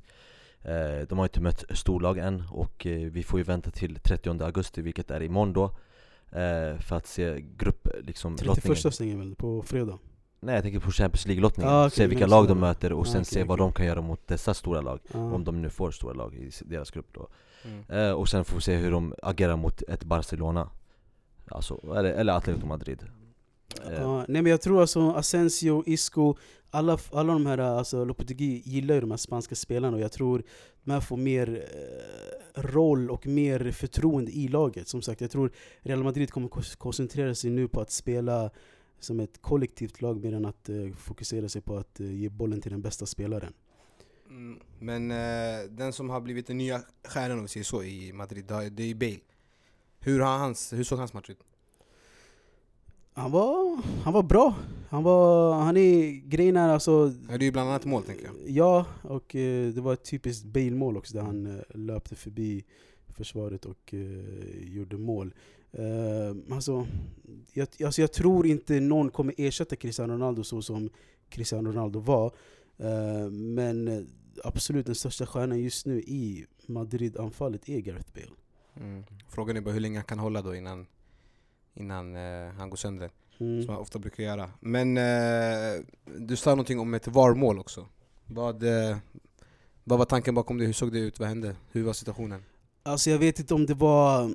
[0.63, 4.43] eh, de har inte mött storlag än och eh, vi får ju vänta till 30
[4.43, 5.65] augusti vilket är imorgon då
[6.39, 9.99] eh, För att se grupp, liksom 31 stänger väl, på fredag?
[10.45, 13.05] Nej jag tänker på Champions League-lottningen, ah, okay, se vilka lag de möter och ah,
[13.05, 13.67] sen okay, se vad okay.
[13.67, 15.19] de kan göra mot dessa stora lag ah.
[15.19, 17.29] Om de nu får stora lag i deras grupp då
[17.65, 18.09] mm.
[18.09, 20.71] eh, Och sen får vi se hur de agerar mot ett Barcelona
[21.49, 23.07] Alltså, eller, eller Atletico Madrid
[23.87, 26.35] Uh, nej men jag tror alltså Asensio, Isco,
[26.71, 30.43] alla, alla de här, alltså Lopetegui gillar ju de här spanska spelarna och jag tror
[30.85, 34.89] de här får mer eh, roll och mer förtroende i laget.
[34.89, 38.51] Som sagt, jag tror Real Madrid kommer koncentrera sig nu på att spela
[39.05, 42.61] som ett kollektivt lag mer än att eh, fokusera sig på att eh, ge bollen
[42.61, 43.53] till den bästa spelaren.
[44.29, 48.13] Mm, men eh, den som har blivit den nya stjärnan om vi säger så i
[48.13, 49.21] Madrid, det är ju Bale.
[50.01, 51.45] Hur, har hans, hur såg hans match ut?
[53.15, 54.55] Han var, han var bra.
[54.89, 57.09] Han, var, han är, grejen är alltså...
[57.09, 58.35] Det är ju bland annat mål tänker jag.
[58.47, 62.65] Ja, och eh, det var ett typiskt Bale-mål också där han eh, löpte förbi
[63.09, 65.35] försvaret och eh, gjorde mål.
[65.79, 66.87] Uh, alltså,
[67.53, 70.91] jag, alltså jag tror inte någon kommer ersätta Cristiano Ronaldo så som
[71.29, 72.27] Cristiano Ronaldo var.
[72.81, 74.07] Uh, men
[74.45, 78.37] absolut den största stjärnan just nu i Madrid-anfallet är Gareth Bale.
[78.77, 79.05] Mm.
[79.29, 80.87] Frågan är bara hur länge han kan hålla då innan
[81.75, 83.11] innan eh, han går sönder.
[83.41, 83.63] Mm.
[83.63, 84.51] Som han ofta brukar göra.
[84.61, 85.81] Men eh,
[86.19, 87.87] du sa någonting om ett VAR-mål också.
[88.27, 88.97] Vad, eh,
[89.85, 90.65] vad var tanken bakom det?
[90.65, 91.19] Hur såg det ut?
[91.19, 91.57] Vad hände?
[91.71, 92.45] Hur var situationen?
[92.83, 94.35] Alltså jag vet inte om det var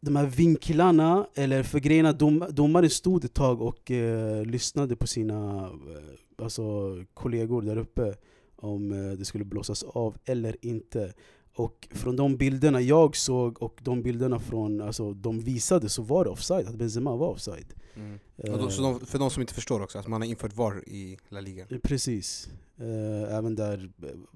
[0.00, 5.06] de här vinklarna, eller för grejerna, dom, domaren stod ett tag och eh, lyssnade på
[5.06, 8.14] sina eh, alltså, kollegor där uppe
[8.56, 11.12] om eh, det skulle blåsas av eller inte.
[11.54, 16.24] Och från de bilderna jag såg och de bilderna från, alltså, de visade så var
[16.24, 17.74] det offside, att Benzema var offside.
[17.94, 18.18] Mm.
[18.44, 20.88] Uh, då, så de, för de som inte förstår också, att man har infört VAR
[20.88, 21.66] i La Liga?
[21.70, 22.50] Eh, precis.
[22.80, 23.92] Uh, även där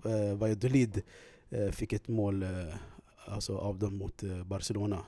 [0.07, 1.03] uh, Valladolid
[1.73, 2.45] fick ett mål
[3.27, 5.05] alltså, av dem mot Barcelona.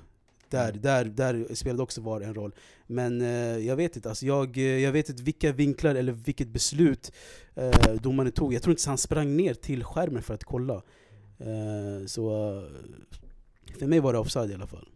[0.50, 0.82] Där, mm.
[0.82, 2.54] där, där spelade också VAR en roll.
[2.86, 3.20] Men
[3.64, 7.12] jag vet inte, alltså, jag, jag vet inte vilka vinklar eller vilket beslut
[8.00, 8.54] domaren tog.
[8.54, 10.82] Jag tror inte han sprang ner till skärmen för att kolla.
[11.38, 12.28] Eh, så
[13.78, 14.88] för mig var det offside i alla fall.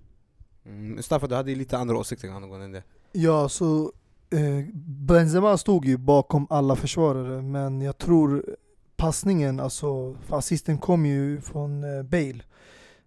[0.65, 2.83] Mm, Staffan, du hade lite andra åsikter angående det.
[3.13, 3.93] Ja, så
[4.31, 8.57] eh, Benzema stod ju bakom alla försvarare, men jag tror
[8.97, 12.43] passningen, alltså assisten kom ju från eh, Bale.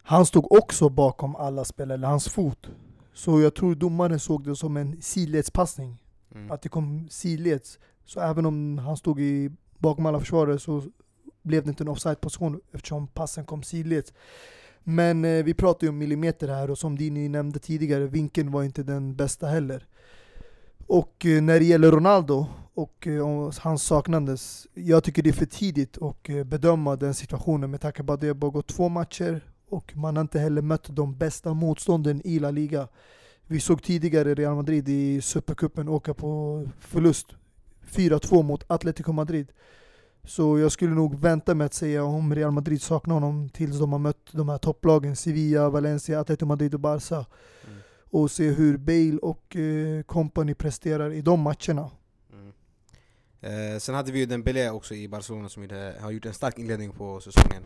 [0.03, 2.69] Han stod också bakom alla spelare, eller hans fot.
[3.13, 5.97] Så jag tror domaren såg det som en sidledspassning.
[6.35, 6.51] Mm.
[6.51, 7.79] Att det kom sidleds.
[8.05, 10.83] Så även om han stod i, bakom alla försvarare så
[11.41, 14.13] blev det inte en offside-position eftersom passen kom sidleds.
[14.83, 18.63] Men eh, vi pratar ju om millimeter här och som Dini nämnde tidigare, vinkeln var
[18.63, 19.87] inte den bästa heller.
[20.87, 25.45] Och eh, när det gäller Ronaldo och eh, hans saknandes, jag tycker det är för
[25.45, 28.89] tidigt att eh, bedöma den situationen med tanke på att det har bara gått två
[28.89, 32.87] matcher och man har inte heller mött de bästa motstånden i La Liga.
[33.47, 37.27] Vi såg tidigare Real Madrid i Supercupen åka på förlust
[37.89, 39.51] 4-2 mot Atletico Madrid.
[40.23, 43.91] Så jag skulle nog vänta med att säga om Real Madrid saknar honom tills de
[43.91, 47.15] har mött de här topplagen Sevilla, Valencia, Atletico Madrid och Barca.
[47.15, 47.79] Mm.
[48.09, 51.91] Och se hur Bale och eh, company presterar i de matcherna.
[52.33, 52.53] Mm.
[53.41, 55.67] Eh, sen hade vi ju Dembélé också i Barcelona som
[56.01, 57.63] har gjort en stark inledning på säsongen.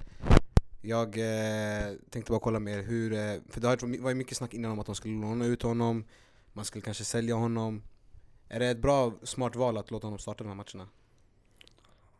[0.88, 4.54] Jag eh, tänkte bara kolla med er, hur, eh, för det var ju mycket snack
[4.54, 6.06] innan om att de skulle låna ut honom,
[6.54, 7.84] man skulle kanske sälja honom.
[8.50, 10.90] Är det ett bra, smart val att låta honom starta de här matcherna?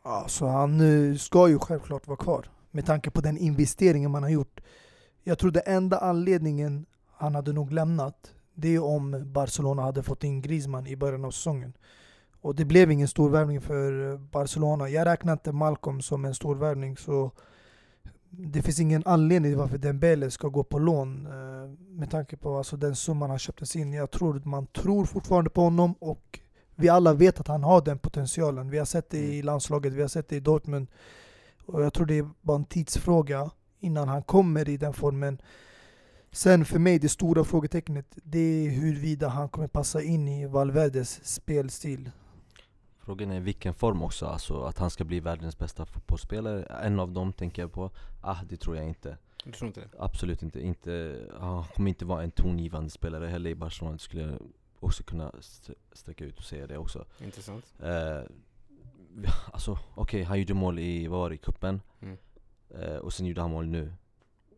[0.02, 0.80] Alltså han
[1.20, 4.62] ska ju självklart vara kvar med tanke på den investeringen man har gjort.
[5.24, 10.24] Jag tror det enda anledningen han hade nog lämnat, det är om Barcelona hade fått
[10.24, 11.74] in Griezmann i början av säsongen.
[12.42, 14.90] Och det blev ingen stor värvning för Barcelona.
[14.90, 17.32] Jag räknar inte Malcolm som en stor värvning så
[18.30, 22.58] det finns ingen anledning till varför Dembele ska gå på lån eh, med tanke på
[22.58, 23.94] alltså, den summan han köptes in.
[23.94, 26.40] Jag tror man tror fortfarande på honom och
[26.76, 28.70] vi alla vet att han har den potentialen.
[28.70, 29.46] Vi har sett det i mm.
[29.46, 30.88] landslaget, vi har sett det i Dortmund.
[31.66, 35.42] Och jag tror det är bara en tidsfråga innan han kommer i den formen.
[36.32, 41.26] Sen för mig, det stora frågetecknet, det är huruvida han kommer passa in i Valverdes
[41.26, 42.12] spelstil.
[43.08, 47.12] Frågan är vilken form också, alltså att han ska bli världens bästa fotbollsspelare En av
[47.12, 47.92] dem tänker jag på,
[48.22, 49.88] ah det tror jag inte Du tror inte det?
[50.00, 54.22] Absolut inte, inte han kommer inte vara en tongivande spelare heller i Barcelona, det skulle
[54.22, 54.40] jag
[54.80, 55.32] också kunna
[55.92, 58.22] sträcka ut och säga det också Intressant eh,
[59.54, 61.82] Alltså okej, okay, han gjorde mål i, vad var det, i cupen?
[62.00, 62.18] Mm.
[62.70, 63.94] Eh, och sen gjorde han mål nu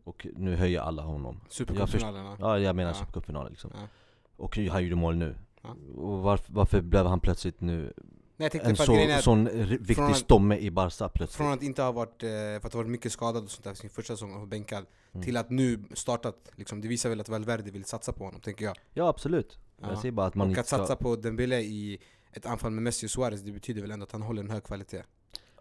[0.04, 2.36] Och nu höjer alla honom Supercupfinalen?
[2.40, 2.94] Ja, jag menar ja.
[2.94, 3.88] supercupfinalen liksom ja.
[4.36, 5.76] Och han gjorde mål nu ja.
[5.96, 7.92] Och varför, varför blev han plötsligt nu
[8.40, 11.36] Nej, en så, att sån viktig att, stomme i Barca plötsligt.
[11.36, 13.74] Från att inte ha varit, eh, för att ha varit mycket skadad och sånt där
[13.74, 15.24] sin första säsong och bänkad mm.
[15.24, 18.64] Till att nu startat, liksom, det visar väl att Valverde vill satsa på honom, tänker
[18.64, 18.76] jag.
[18.94, 21.98] Ja absolut, jag säger bara att man Och att satsa på Dembele i
[22.32, 24.62] ett anfall med Messi och Suarez, det betyder väl ändå att han håller en hög
[24.62, 25.02] kvalitet?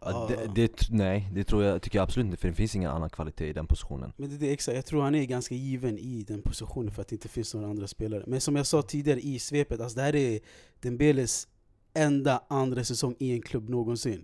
[0.02, 2.92] Ja, det, det, nej, det tror jag, tycker jag absolut inte för det finns ingen
[2.92, 4.14] annan kvalitet i den positionen.
[4.18, 7.08] Men det, det, exakt, jag tror han är ganska given i den positionen för att
[7.08, 8.24] det inte finns några andra spelare.
[8.28, 10.40] Men som jag sa tidigare i svepet, alltså det här är
[10.80, 11.48] Dembeles
[11.94, 14.24] enda andra säsong i en klubb någonsin.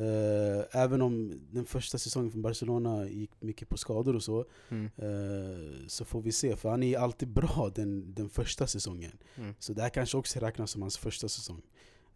[0.00, 4.84] Uh, även om den första säsongen för Barcelona gick mycket på skador och så, mm.
[4.84, 6.56] uh, så får vi se.
[6.56, 9.18] För han är alltid bra den, den första säsongen.
[9.36, 9.54] Mm.
[9.58, 11.62] Så det här kanske också räknas som hans första säsong.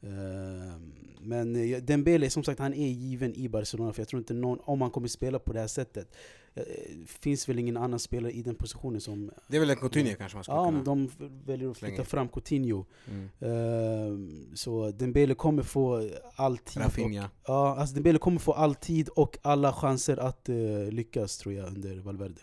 [0.04, 0.76] Uh,
[1.24, 1.52] men
[1.86, 3.92] Dembele, som sagt, han är given i Barcelona.
[3.92, 6.14] För jag tror inte någon, om han kommer spela på det här sättet,
[6.54, 6.62] eh,
[7.06, 9.30] finns väl ingen annan spelare i den positionen som...
[9.48, 10.18] Det är väl en Coutinho mm.
[10.18, 10.82] kanske man skulle ja, kunna...
[10.82, 11.10] de
[11.46, 12.84] väljer att flytta fram Coutinho.
[13.10, 13.52] Mm.
[13.52, 16.82] Uh, så Dembele kommer få all tid.
[16.82, 17.24] Rafinha.
[17.24, 21.54] Och, ja, alltså Dembele kommer få all tid och alla chanser att uh, lyckas tror
[21.54, 22.40] jag under Valverde.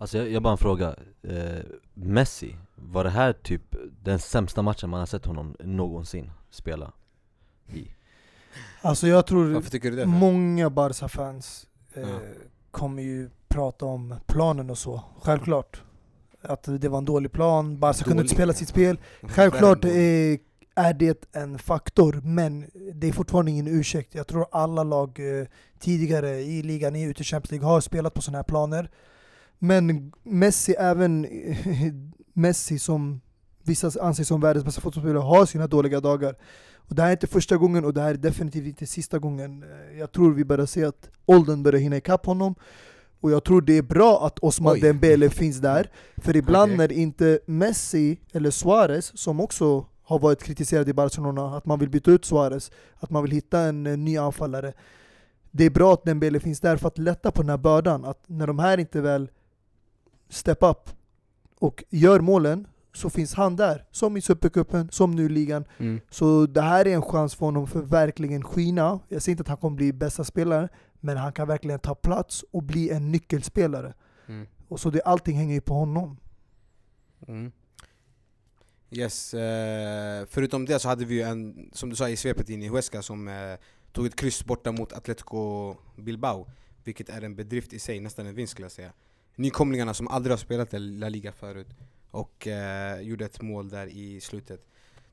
[0.00, 0.96] Alltså jag, jag bara en fråga,
[1.30, 1.60] uh,
[1.94, 6.92] Messi, var det här typ den sämsta matchen man har sett honom någonsin spela
[7.72, 7.88] i?
[8.82, 12.16] Alltså jag tror många Barca-fans eh,
[12.70, 15.82] kommer ju prata om planen och så, självklart.
[16.42, 18.98] Att det var en dålig plan, Barca kunde inte spela sitt spel.
[19.22, 20.38] Självklart är,
[20.74, 24.14] är det en faktor, men det är fortfarande ingen ursäkt.
[24.14, 25.46] Jag tror alla lag eh,
[25.78, 28.90] tidigare i ligan, i ute Champions League, har spelat på sådana här planer.
[29.62, 31.26] Men Messi, även
[32.32, 33.20] Messi som
[33.62, 36.34] vissa anser som världens bästa fotbollsspelare, har sina dåliga dagar.
[36.76, 39.62] Och det här är inte första gången och det här är definitivt inte sista gången.
[39.62, 42.54] Eh, jag tror vi börjar se att åldern börjar hinna ikapp honom.
[43.20, 44.80] Och jag tror det är bra att Osman Oj.
[44.80, 45.90] Dembele finns där.
[46.16, 46.76] För ibland okay.
[46.76, 51.90] när inte Messi eller Suarez, som också har varit kritiserad i Barcelona, att man vill
[51.90, 54.72] byta ut Suarez, att man vill hitta en, en ny anfallare.
[55.50, 58.04] Det är bra att Dembele finns där för att lätta på den här bördan.
[58.04, 59.28] Att när de här inte väl
[60.30, 60.90] step up
[61.58, 63.84] och gör målen så finns han där.
[63.90, 65.64] Som i Supercupen, som nu i ligan.
[65.78, 66.00] Mm.
[66.10, 69.00] Så det här är en chans för honom för verkligen skina.
[69.08, 70.68] Jag säger inte att han kommer bli bästa spelare,
[71.00, 73.94] men han kan verkligen ta plats och bli en nyckelspelare.
[74.26, 74.46] Mm.
[74.68, 76.16] Och så det, allting hänger ju på honom.
[77.28, 77.52] Mm.
[78.90, 82.62] Yes, eh, förutom det så hade vi ju en, som du sa i svepet in
[82.62, 83.34] i Huesca som eh,
[83.92, 86.46] tog ett kryss borta mot Atletico Bilbao.
[86.84, 88.92] Vilket är en bedrift i sig, nästan en vinst skulle jag säga.
[89.40, 91.68] Nykomlingarna som aldrig har spelat i La Liga förut
[92.10, 94.66] och eh, gjorde ett mål där i slutet.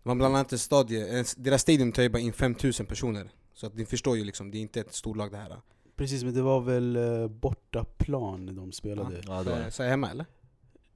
[0.04, 3.30] De har bland annat en stadie, deras stadion tar ju bara in 5000 personer.
[3.54, 5.62] Så att ni förstår ju liksom, det är inte ett storlag det här.
[5.96, 9.22] Precis, men det var väl eh, bortaplan de spelade?
[9.28, 10.26] Ja, ja det Så hemma eller?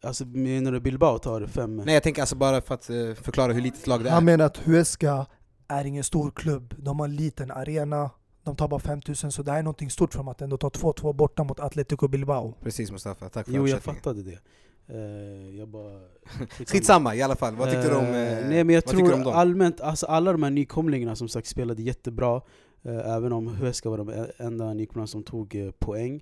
[0.03, 1.77] Alltså menar du Bilbao tar fem?
[1.77, 4.13] Nej jag tänker alltså bara för att uh, förklara hur litet lag det är.
[4.13, 5.25] Han menar att Huesca
[5.67, 8.09] är ingen stor klubb, de har en liten arena,
[8.43, 10.69] de tar bara 5000 så det här är någonting stort för dem att ändå ta
[10.69, 12.53] 2-2 borta mot Atletico Bilbao.
[12.63, 14.39] Precis Mustafa, tack för Jo jag fattade det.
[14.89, 15.99] Uh, jag bara...
[16.67, 18.11] Skitsamma i alla fall, vad tyckte uh, du om uh,
[18.49, 22.41] Nej men jag tror allmänt, alltså alla de här nykomlingarna som sagt spelade jättebra
[22.83, 26.21] Även om Huesca var de enda nykomlingarna som tog poäng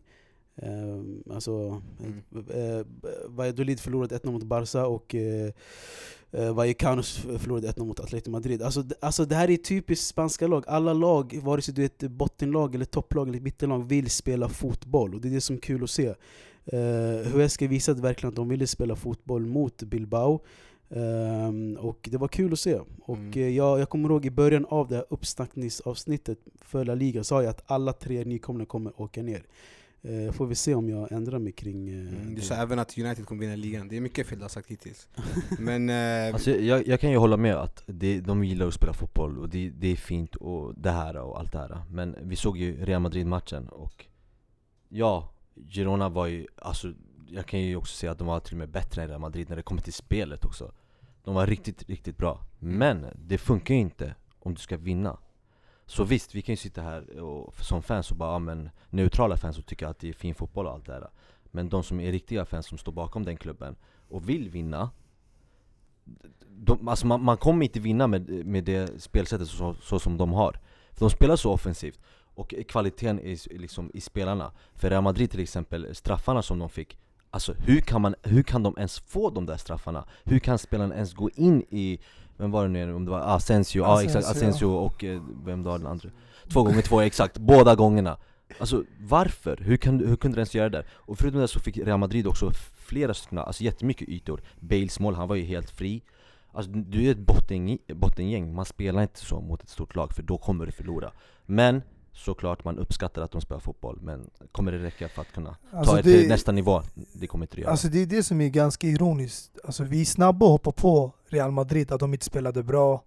[1.31, 2.85] Alltså, mm.
[3.27, 9.25] Valladolid förlorade 1-0 mot Barca och uh, Vallecano förlorade 1-0 mot Atletico Madrid alltså, alltså
[9.25, 12.85] det här är typiskt spanska lag, alla lag, vare sig du är ett bottenlag eller
[12.85, 16.13] topplag eller mittenlag vill spela fotboll och det är det som är kul att se
[16.73, 20.41] Uh, Huesca visade verkligen att de ville spela fotboll mot Bilbao.
[20.89, 22.79] Um, och det var kul att se.
[23.01, 23.33] Och mm.
[23.33, 27.43] uh, jag, jag kommer ihåg i början av det här uppsnackningsavsnittet för La Liga sa
[27.43, 29.43] jag att alla tre nykomlingar kommer åka ner.
[30.01, 31.89] Eh, får vi se om jag ändrar mig kring...
[31.89, 34.43] Eh, mm, du sa även att United kommer vinna ligan, det är mycket fel du
[34.43, 35.07] har sagt hittills.
[35.59, 35.89] Men...
[35.89, 39.39] Eh, alltså, jag, jag, kan ju hålla med att det, de gillar att spela fotboll
[39.39, 41.81] och det, det, är fint och det här och allt det här.
[41.91, 44.05] Men vi såg ju Real Madrid-matchen och
[44.89, 45.29] Ja,
[45.67, 46.93] Girona var ju, alltså
[47.27, 49.49] jag kan ju också säga att de var till och med bättre än Real Madrid
[49.49, 50.71] när det kommer till spelet också.
[51.23, 52.39] De var riktigt, riktigt bra.
[52.59, 55.17] Men det funkar ju inte om du ska vinna
[55.89, 59.37] så visst, vi kan ju sitta här och, som fans och bara, ja, men neutrala
[59.37, 61.09] fans och tycka att det är fin fotboll och allt det där
[61.51, 63.75] Men de som är riktiga fans som står bakom den klubben
[64.09, 64.89] och vill vinna
[66.49, 70.31] de, alltså man, man kommer inte vinna med, med det spelsättet så, så, som de
[70.31, 70.59] har.
[70.91, 71.99] För de spelar så offensivt
[72.35, 74.51] och kvaliteten i, liksom, i spelarna.
[74.75, 76.97] För Real Madrid till exempel, straffarna som de fick
[77.31, 80.05] Alltså hur kan, man, hur kan de ens få de där straffarna?
[80.23, 81.99] Hur kan spelarna ens gå in i
[82.39, 82.93] vem var det nu?
[82.93, 86.09] Om det var Asensio, ja exakt, Asensio och eh, vem var den andra?
[86.47, 88.17] Två gånger två, exakt, båda gångerna.
[88.59, 89.57] Alltså varför?
[89.57, 90.83] Hur, kan, hur kunde du ens göra det?
[90.91, 94.41] Och förutom det så fick Real Madrid också flera stycken, alltså jättemycket ytor.
[94.59, 96.01] Bales mål, han var ju helt fri.
[96.51, 100.23] Alltså du är ett bottengäng, bottengäng, man spelar inte så mot ett stort lag för
[100.23, 101.11] då kommer du förlora.
[101.45, 101.81] Men
[102.19, 105.95] såklart man uppskattar att de spelar fotboll Men kommer det räcka för att kunna alltså
[105.95, 106.81] ta det till nästa nivå?
[107.13, 110.01] Det kommer inte det göra Alltså det är det som är ganska ironiskt Alltså vi
[110.01, 113.03] är snabba att hoppa på Real Madrid, att de inte spelade bra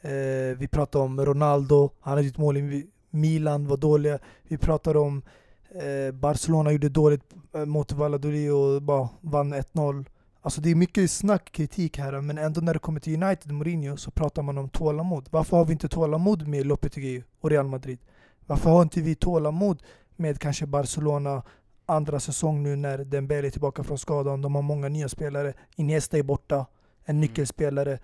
[0.00, 0.10] eh,
[0.58, 5.22] Vi pratar om Ronaldo, han hade ett mål i Milan, var dåliga Vi pratar om
[5.70, 10.04] eh, Barcelona gjorde dåligt eh, mot Valladolid och bara vann 1-0
[10.46, 13.96] Alltså det är mycket snack, kritik här, men ändå när det kommer till United, Mourinho,
[13.96, 15.28] så pratar man om tålamod.
[15.30, 17.98] Varför har vi inte tålamod med Lopetegui och Real Madrid?
[18.46, 19.82] Varför har inte vi tålamod
[20.16, 21.42] med kanske Barcelona
[21.86, 24.42] andra säsong nu när Dembele är tillbaka från skadan?
[24.42, 25.54] De har många nya spelare.
[25.76, 26.56] Iniesta är borta,
[27.04, 27.20] en mm.
[27.20, 27.98] nyckelspelare.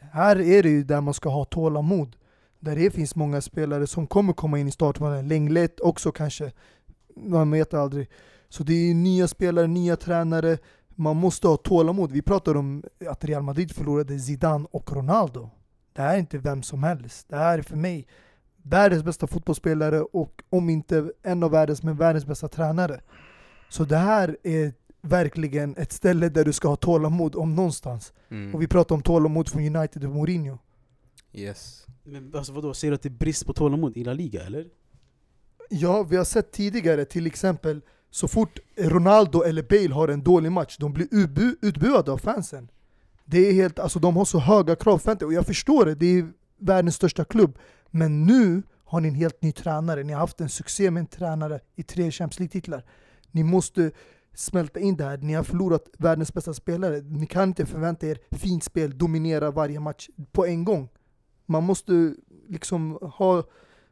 [0.00, 2.16] Här är det ju där man ska ha tålamod.
[2.60, 5.28] Där det finns många spelare som kommer komma in i startplanen.
[5.28, 6.52] Lenglet också kanske.
[7.16, 8.10] Man vet aldrig.
[8.48, 10.58] Så det är nya spelare, nya tränare.
[10.88, 12.12] Man måste ha tålamod.
[12.12, 15.50] Vi pratar om att Real Madrid förlorade Zidane och Ronaldo.
[15.92, 17.28] Det här är inte vem som helst.
[17.28, 18.06] Det här är för mig
[18.68, 23.00] världens bästa fotbollsspelare och om inte en av världens, men världens bästa tränare.
[23.68, 28.12] Så det här är verkligen ett ställe där du ska ha tålamod om någonstans.
[28.28, 28.54] Mm.
[28.54, 30.58] Och vi pratar om tålamod från United och Mourinho.
[31.32, 31.86] Yes.
[32.04, 34.66] Men alltså vadå, säger du att det är brist på tålamod i La Liga eller?
[35.70, 40.52] Ja, vi har sett tidigare till exempel så fort Ronaldo eller Bale har en dålig
[40.52, 42.68] match, de blir utbu utbuade av fansen.
[43.24, 46.32] Det är helt, alltså de har så höga krav och jag förstår det, det är
[46.58, 47.58] världens största klubb.
[47.90, 51.06] Men nu har ni en helt ny tränare, ni har haft en succé med en
[51.06, 52.84] tränare i tre Champions League-titlar.
[53.30, 53.90] Ni måste
[54.34, 57.00] smälta in det här, ni har förlorat världens bästa spelare.
[57.00, 60.88] Ni kan inte förvänta er fint spel, dominera varje match på en gång.
[61.46, 62.14] Man måste
[62.48, 63.44] liksom ha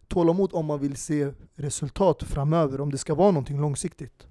[0.08, 4.26] tålamod om man vill se resultat framöver, om det ska vara någonting långsiktigt.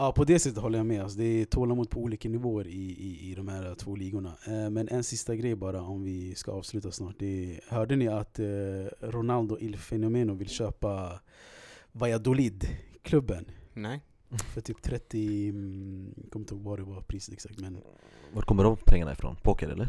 [0.00, 1.02] Ja, på det sättet håller jag med.
[1.02, 4.32] Alltså, det är tålamod på olika nivåer i, i, i de här två ligorna.
[4.46, 7.14] Eh, men en sista grej bara, om vi ska avsluta snart.
[7.18, 8.46] Det, hörde ni att eh,
[9.00, 11.20] Ronaldo Il Fenomeno vill köpa
[11.92, 12.68] Valladolid,
[13.02, 13.44] klubben?
[13.72, 14.00] Nej.
[14.54, 17.78] För typ 30, mm, jag kommer inte ihåg vad det var priset exakt men
[18.32, 19.36] Var kommer de pengarna ifrån?
[19.42, 19.88] Poker eller?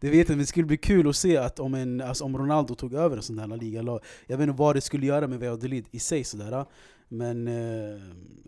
[0.00, 2.24] det vet jag inte, men det skulle bli kul att se att om, en, alltså
[2.24, 5.26] om Ronaldo tog över en sån här ligalag Jag vet inte vad det skulle göra
[5.26, 6.66] med Valladolid i sig sådär
[7.12, 8.00] men eh,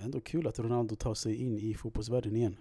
[0.05, 2.57] ändå kul att Ronaldo tar sig in i fotbollsvärlden igen.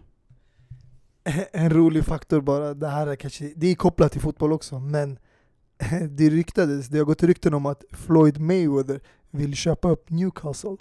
[1.52, 5.20] En rolig faktor bara, det här är kanske, det är kopplat till fotboll också, men
[6.10, 9.02] det ryktades, det har gått rykten om att Floyd Mayweather
[9.32, 10.78] vill köpa upp Newcastle.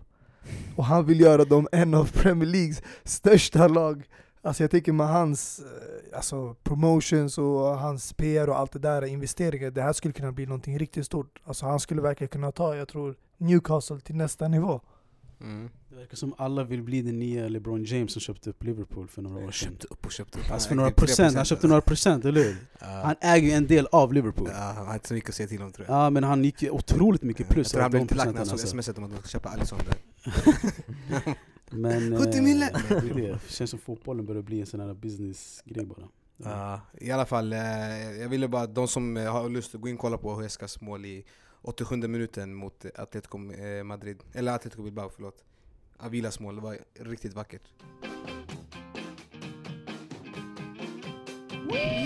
[0.76, 4.08] Och han vill göra dem en av Premier Leagues största lag.
[4.42, 9.04] Alltså jag tänker med hans eh, alltså promotions och hans PR och allt det där,
[9.04, 11.40] investeringar, det här skulle kunna bli någonting riktigt stort.
[11.44, 14.80] Alltså han skulle verkligen kunna ta, jag tror, Newcastle till nästa nivå.
[15.40, 15.70] Mm.
[15.88, 19.22] Det verkar som alla vill bli den nya LeBron James som köpte upp Liverpool för
[19.22, 19.70] några år sedan.
[19.70, 20.50] Köpte upp och köpte upp.
[20.50, 22.50] Alltså för några procent, han köpte några procent, eller hur?
[22.50, 22.56] Uh,
[22.88, 24.48] han äger ju en del av Liverpool.
[24.52, 25.96] Ja, han har inte så mycket att säga till om tror jag.
[25.96, 27.66] Ja men han gick ju otroligt mycket plus.
[27.66, 29.48] Jag tror han blev lite lack när han såg smset om att de ska köpa
[29.48, 29.96] Alisson där.
[31.70, 32.70] men 70 mille!
[32.70, 36.08] Eh, det, det känns som fotbollen börjar bli en sån här business-grej bara.
[36.36, 36.80] Ja.
[36.94, 37.58] Uh, I alla fall, eh,
[38.20, 41.04] jag ville bara, de som har lust att gå in och kolla på Huescas mål
[41.04, 41.24] i
[41.62, 43.38] 87 minuten mot Atletico
[43.84, 45.44] Madrid, eller Atletico Bilbao förlåt.
[45.96, 47.62] Avilas mål, det var riktigt vackert.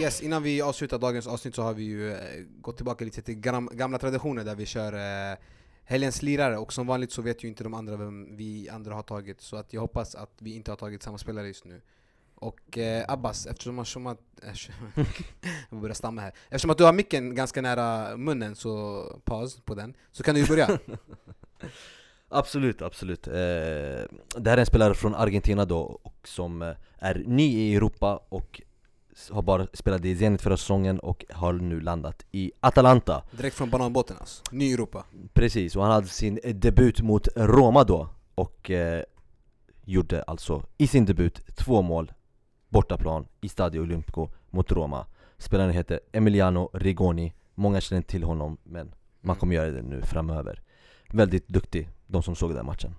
[0.01, 3.35] Yes, innan vi avslutar dagens avsnitt så har vi ju eh, gått tillbaka lite till
[3.73, 5.39] gamla traditioner där vi kör eh,
[5.85, 9.03] helgens lirare och som vanligt så vet ju inte de andra vem vi andra har
[9.03, 11.81] tagit så att jag hoppas att vi inte har tagit samma spelare just nu.
[12.45, 14.19] Och eh, Abbas, eftersom, att...
[15.71, 16.33] jag börjar stamma här.
[16.49, 20.41] Eftersom att du har micken ganska nära munnen, så paus på den, så kan du
[20.41, 20.79] ju börja.
[22.29, 23.27] Absolut, absolut.
[23.27, 27.75] Eh, det här är en spelare från Argentina då, och som eh, är ny i
[27.75, 28.63] Europa och
[29.31, 33.71] har bara spelat i Zenit förra säsongen och har nu landat i Atalanta Direkt från
[33.71, 39.03] bananbåten alltså, ny Europa Precis, och han hade sin debut mot Roma då och eh,
[39.85, 42.13] gjorde alltså i sin debut två mål
[42.75, 45.07] bortaplan i Stadio Olimpico mot Roma.
[45.39, 49.41] Spelaren heter Emiliano Rigoni, många känner till honom men man mm.
[49.41, 50.63] kommer göra det nu framöver.
[51.09, 52.95] Väldigt duktig, de som såg den matchen.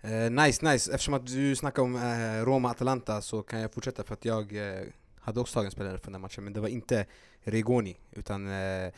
[0.00, 0.92] Eh, Nice, nice.
[0.92, 4.82] Eftersom att du snackar om eh, Roma-Atalanta så kan jag fortsätta för att jag eh,
[5.20, 7.06] hade också tagit en spelare för den matchen men det var inte
[7.40, 8.92] Rigoni utan eh,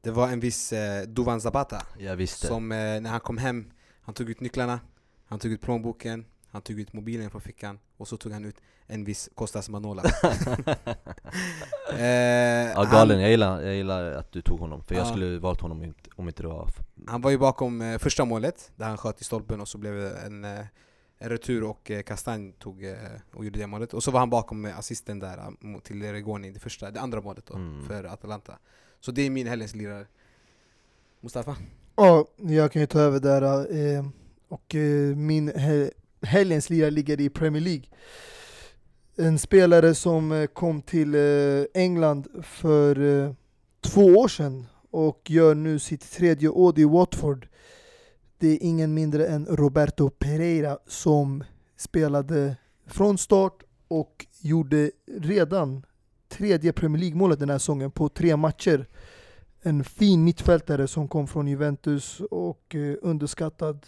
[0.00, 1.86] det var en viss eh, Duvan Zapata
[2.26, 4.80] Som eh, när han kom hem, han tog ut nycklarna,
[5.26, 8.56] han tog ut plånboken, han tog ut mobilen från fickan och så tog han ut
[8.86, 10.02] en viss Kostas Manola
[11.92, 15.38] eh, Ja galen, han, jag, gillar, jag gillar att du tog honom, för jag skulle
[15.38, 16.68] valt honom om inte det var
[17.06, 19.94] Han var ju bakom eh, första målet, där han sköt i stolpen och så blev
[19.94, 20.66] det en, eh,
[21.18, 22.94] en retur och eh, Kastanj tog eh,
[23.34, 23.94] och gjorde det målet.
[23.94, 27.46] Och så var han bakom assisten där eh, till Regoni, det, första, det andra målet
[27.46, 27.86] då, mm.
[27.86, 28.58] för Atalanta.
[29.00, 30.06] Så det är min helgens lirare.
[31.20, 31.56] Mustafa?
[31.96, 33.42] Ja, jag kan ju ta över där
[33.76, 34.06] eh,
[34.48, 34.74] och
[35.16, 35.48] min
[36.26, 37.86] helgens lirare ligger i Premier League
[39.18, 43.32] en spelare som eh, kom till eh, England för eh,
[43.80, 47.48] två år sedan och gör nu sitt tredje år i Watford.
[48.38, 51.44] Det är ingen mindre än Roberto Pereira som
[51.76, 54.90] spelade från start och gjorde
[55.20, 55.86] redan
[56.28, 58.86] tredje Premier League-målet den här säsongen på tre matcher.
[59.62, 63.86] En fin mittfältare som kom från Juventus och underskattad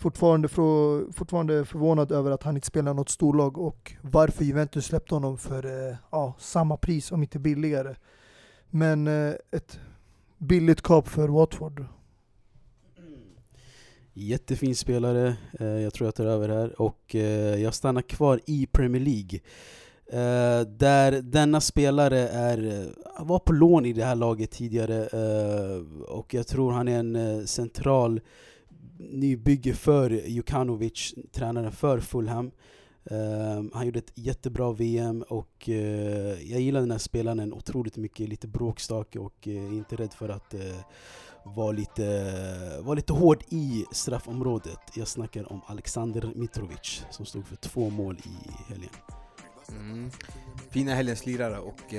[0.00, 5.14] fortfarande, för, fortfarande förvånad över att han inte spelar något storlag och varför Juventus släppte
[5.14, 7.94] honom för eh, ja, samma pris, om inte billigare.
[8.70, 9.80] Men eh, ett
[10.38, 11.84] billigt kap för Watford.
[14.12, 16.82] Jättefin spelare, eh, jag tror jag tar över här.
[16.82, 19.40] Och eh, jag stannar kvar i Premier League.
[20.06, 25.06] Eh, där denna spelare är, eh, var på lån i det här laget tidigare
[26.08, 28.20] och jag tror han är en central
[29.00, 32.50] nybygge för Jukanovic, tränaren för Fulham.
[33.12, 38.28] Uh, han gjorde ett jättebra VM och uh, jag gillar den här spelaren otroligt mycket,
[38.28, 40.60] lite bråkstake och uh, inte rädd för att uh,
[41.56, 44.78] vara lite, var lite hård i straffområdet.
[44.94, 48.90] Jag snackar om Alexander Mitrovic som stod för två mål i helgen.
[49.68, 50.10] Mm.
[50.70, 51.94] Fina helgens lirare och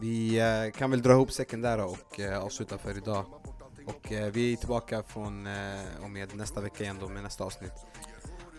[0.00, 0.40] vi
[0.76, 3.24] kan väl dra ihop säcken där och avsluta för idag.
[3.86, 7.44] Och eh, vi är tillbaka från eh, och med nästa vecka igen då med nästa
[7.44, 7.72] avsnitt.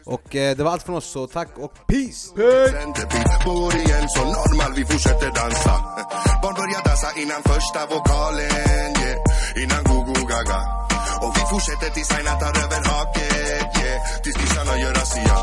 [0.06, 2.22] Och eh, det var allt från oss, så tack och peace!
[3.46, 5.74] Bor igen så normal, vi fortsätter dansa
[6.42, 9.64] Barn börjar dansa innan första vokalen, yeah.
[9.64, 10.60] Innan go-go gaga
[11.26, 14.22] Och vi fortsätter tills Aina tar över haket, yeah.
[14.24, 15.38] Tills kissarna gör razzia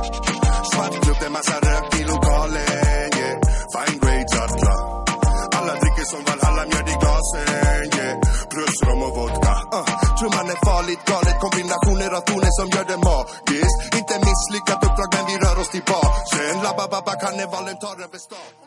[0.70, 3.36] Svart klubb, det massa rök i lokalen, yeah.
[3.74, 4.74] Fine grades, atla
[5.58, 7.63] Alla dricker som Valhalla, mjöd i glasen.
[8.74, 9.54] Plus rom och vodka.
[9.78, 13.78] Uh, trumman är farligt galet, kombinationer av toner som gör det magiskt.
[13.98, 17.96] Inte misslyckat uppdrag men vi rör oss tillbaka Sen la ba ba ba karnevalen tar
[18.04, 18.63] över stan.